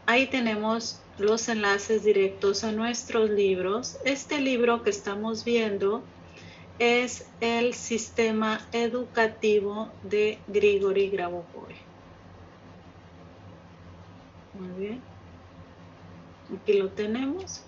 Ahí 0.05 0.27
tenemos 0.27 1.01
los 1.17 1.49
enlaces 1.49 2.03
directos 2.03 2.63
a 2.63 2.71
nuestros 2.71 3.31
libros. 3.31 3.97
Este 4.05 4.39
libro 4.39 4.83
que 4.83 4.91
estamos 4.91 5.43
viendo 5.43 6.03
es 6.77 7.25
el 7.41 7.73
sistema 7.73 8.61
educativo 8.71 9.89
de 10.03 10.37
Grigori 10.47 11.09
Grabovoi. 11.09 11.73
Muy 14.53 14.69
bien. 14.79 15.01
Aquí 16.55 16.73
lo 16.73 16.89
tenemos. 16.89 17.64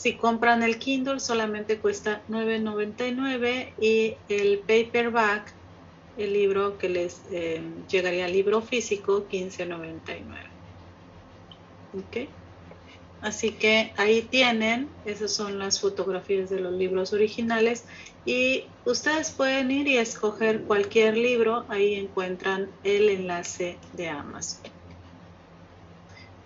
Si 0.00 0.16
compran 0.16 0.62
el 0.62 0.78
Kindle 0.78 1.20
solamente 1.20 1.78
cuesta 1.78 2.24
$9.99 2.26 3.74
y 3.76 4.16
el 4.28 4.60
paperback, 4.60 5.54
el 6.16 6.32
libro 6.32 6.78
que 6.78 6.88
les 6.88 7.26
eh, 7.30 7.84
llegaría 7.86 8.24
al 8.24 8.32
libro 8.32 8.62
físico, 8.62 9.28
$15.99. 9.28 10.42
¿Ok? 11.92 12.16
Así 13.20 13.58
que 13.58 13.92
ahí 13.98 14.22
tienen, 14.22 14.90
esas 15.04 15.34
son 15.34 15.58
las 15.58 15.82
fotografías 15.82 16.48
de 16.48 16.60
los 16.60 16.72
libros 16.72 17.12
originales 17.12 17.86
y 18.24 18.72
ustedes 18.86 19.32
pueden 19.32 19.70
ir 19.70 19.86
y 19.86 19.98
escoger 19.98 20.64
cualquier 20.64 21.18
libro, 21.18 21.66
ahí 21.68 21.96
encuentran 21.96 22.74
el 22.82 23.10
enlace 23.10 23.78
de 23.92 24.08
Amazon. 24.08 24.79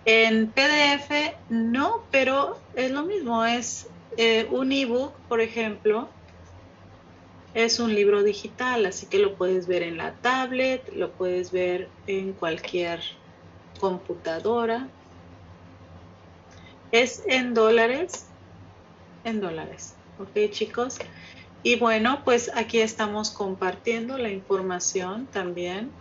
En 0.05 0.51
PDF 0.51 1.35
no, 1.49 2.03
pero 2.11 2.59
es 2.75 2.91
lo 2.91 3.03
mismo, 3.03 3.43
es 3.43 3.87
eh, 4.17 4.47
un 4.51 4.71
ebook, 4.71 5.13
por 5.27 5.41
ejemplo, 5.41 6.07
es 7.55 7.79
un 7.79 7.95
libro 7.95 8.21
digital, 8.21 8.85
así 8.85 9.07
que 9.07 9.17
lo 9.17 9.35
puedes 9.35 9.65
ver 9.65 9.81
en 9.81 9.97
la 9.97 10.13
tablet, 10.15 10.93
lo 10.93 11.11
puedes 11.11 11.51
ver 11.51 11.89
en 12.05 12.33
cualquier 12.33 13.01
computadora. 13.79 14.87
Es 16.91 17.23
en 17.27 17.53
dólares, 17.53 18.25
en 19.23 19.41
dólares, 19.41 19.95
ok 20.19 20.51
chicos. 20.51 20.99
Y 21.63 21.77
bueno, 21.77 22.21
pues 22.23 22.51
aquí 22.53 22.79
estamos 22.79 23.31
compartiendo 23.31 24.19
la 24.19 24.29
información 24.29 25.25
también. 25.25 25.91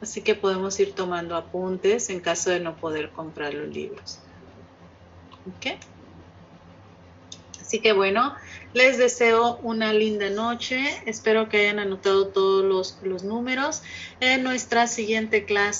Así 0.00 0.22
que 0.22 0.34
podemos 0.34 0.78
ir 0.80 0.92
tomando 0.94 1.36
apuntes 1.36 2.08
en 2.10 2.20
caso 2.20 2.50
de 2.50 2.60
no 2.60 2.76
poder 2.76 3.10
comprar 3.10 3.52
los 3.54 3.68
libros. 3.68 4.18
¿Ok? 5.46 5.78
Así 7.70 7.78
que 7.78 7.92
bueno, 7.92 8.34
les 8.72 8.98
deseo 8.98 9.58
una 9.62 9.92
linda 9.92 10.28
noche. 10.28 10.82
Espero 11.06 11.48
que 11.48 11.58
hayan 11.58 11.78
anotado 11.78 12.26
todos 12.26 12.64
los, 12.64 12.98
los 13.04 13.22
números. 13.22 13.82
En 14.18 14.42
nuestra 14.42 14.88
siguiente 14.88 15.44
clase 15.44 15.78